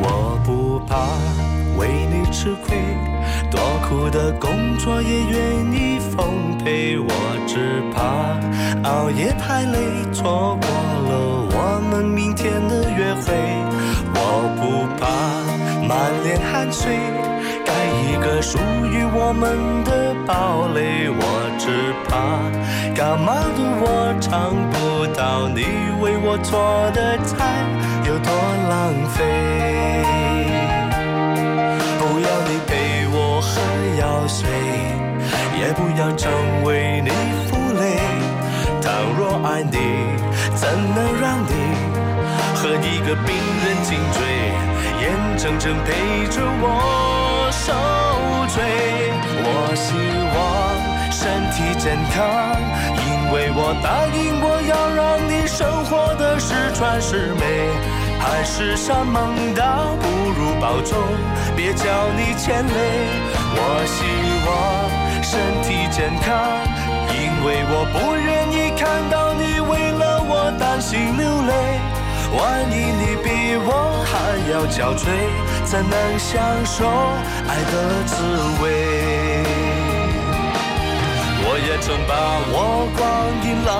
[0.00, 0.08] 我
[0.46, 1.04] 不怕
[1.78, 2.78] 为你吃亏，
[3.50, 5.36] 多苦的工作也愿
[5.70, 6.96] 意奉陪。
[6.98, 7.12] 我
[7.46, 8.00] 只怕
[8.88, 9.76] 熬夜太累，
[10.14, 11.12] 错过了
[11.52, 11.58] 我
[11.90, 13.26] 们明天的约会。
[14.18, 14.20] 我
[14.56, 14.62] 不
[14.96, 15.04] 怕
[15.86, 15.90] 满
[16.24, 17.45] 脸汗水，盖
[18.06, 21.10] 一个属于我们的堡垒。
[21.10, 21.20] 我
[21.58, 22.14] 只怕
[22.94, 25.64] 感冒的我尝不到你
[26.00, 27.34] 为我做的菜
[28.06, 28.30] 有多
[28.70, 29.18] 浪费。
[31.98, 32.70] 不要你陪
[33.10, 33.50] 我喝
[33.98, 34.48] 药水，
[35.58, 36.30] 也不要成
[36.64, 37.10] 为你
[37.46, 37.84] 负累。
[38.80, 39.76] 倘若爱你，
[40.54, 41.52] 怎能让你
[42.54, 43.34] 和一个病
[43.64, 44.22] 人颈椎，
[45.02, 45.04] 眼
[45.36, 47.72] 睁睁陪着我受
[48.56, 48.64] 罪？
[49.44, 49.92] 我希
[50.32, 50.40] 望
[51.12, 52.16] 身体健康，
[53.04, 57.42] 因为我答应我要让你生活的十全十美。
[58.18, 60.96] 海誓山盟倒不如保重，
[61.54, 61.84] 别叫
[62.16, 62.78] 你牵累。
[63.54, 64.00] 我希
[64.48, 64.50] 望
[65.22, 66.32] 身体健康，
[67.12, 71.52] 因为我不愿意看到你为了我担心流泪。
[72.34, 73.70] 万一你比我
[74.04, 74.12] 还
[74.50, 75.04] 要憔悴，
[75.64, 76.86] 怎能享受
[77.46, 77.74] 爱的
[78.06, 78.14] 滋
[78.62, 78.64] 味？
[81.48, 82.12] 我也曾把
[82.50, 83.00] 我光
[83.46, 83.70] 阴浪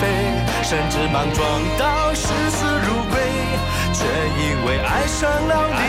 [0.00, 0.02] 费，
[0.62, 1.38] 甚至莽撞
[1.78, 3.20] 到视死如归。
[3.92, 5.80] 却因为爱上了你，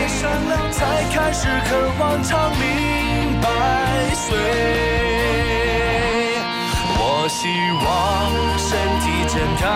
[0.70, 2.60] 才开始渴望长命
[3.40, 3.48] 百
[4.14, 5.11] 岁。
[7.24, 7.86] 我希望
[8.58, 9.70] 身体健康，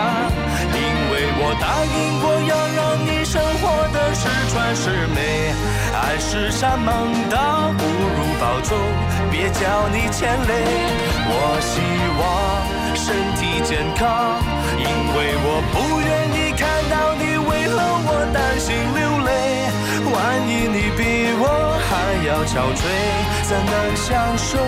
[0.75, 5.55] 因为我答应过要让你生活的十全十美。
[5.95, 8.75] 爱是山盟，倒，不如保重，
[9.31, 10.51] 别叫你牵累。
[11.31, 11.79] 我希
[12.19, 14.43] 望身体健康，
[14.75, 14.83] 因
[15.15, 19.71] 为我不愿意看到你为了我担心流泪。
[20.11, 22.83] 万一你比我还要憔悴，
[23.47, 24.59] 怎能享受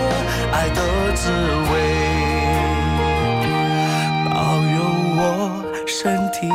[0.50, 1.28] 爱的滋
[1.74, 2.09] 味？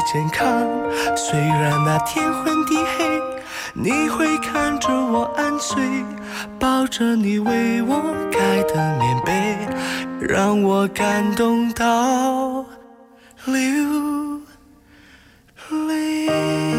[0.02, 0.68] 健康
[1.16, 3.22] 虽然那天昏地黑
[3.74, 5.82] 你会看着我安睡
[6.60, 9.58] 抱着你为我盖的棉被
[10.20, 12.66] 让我感动到
[13.46, 14.42] 流
[15.88, 16.75] 泪。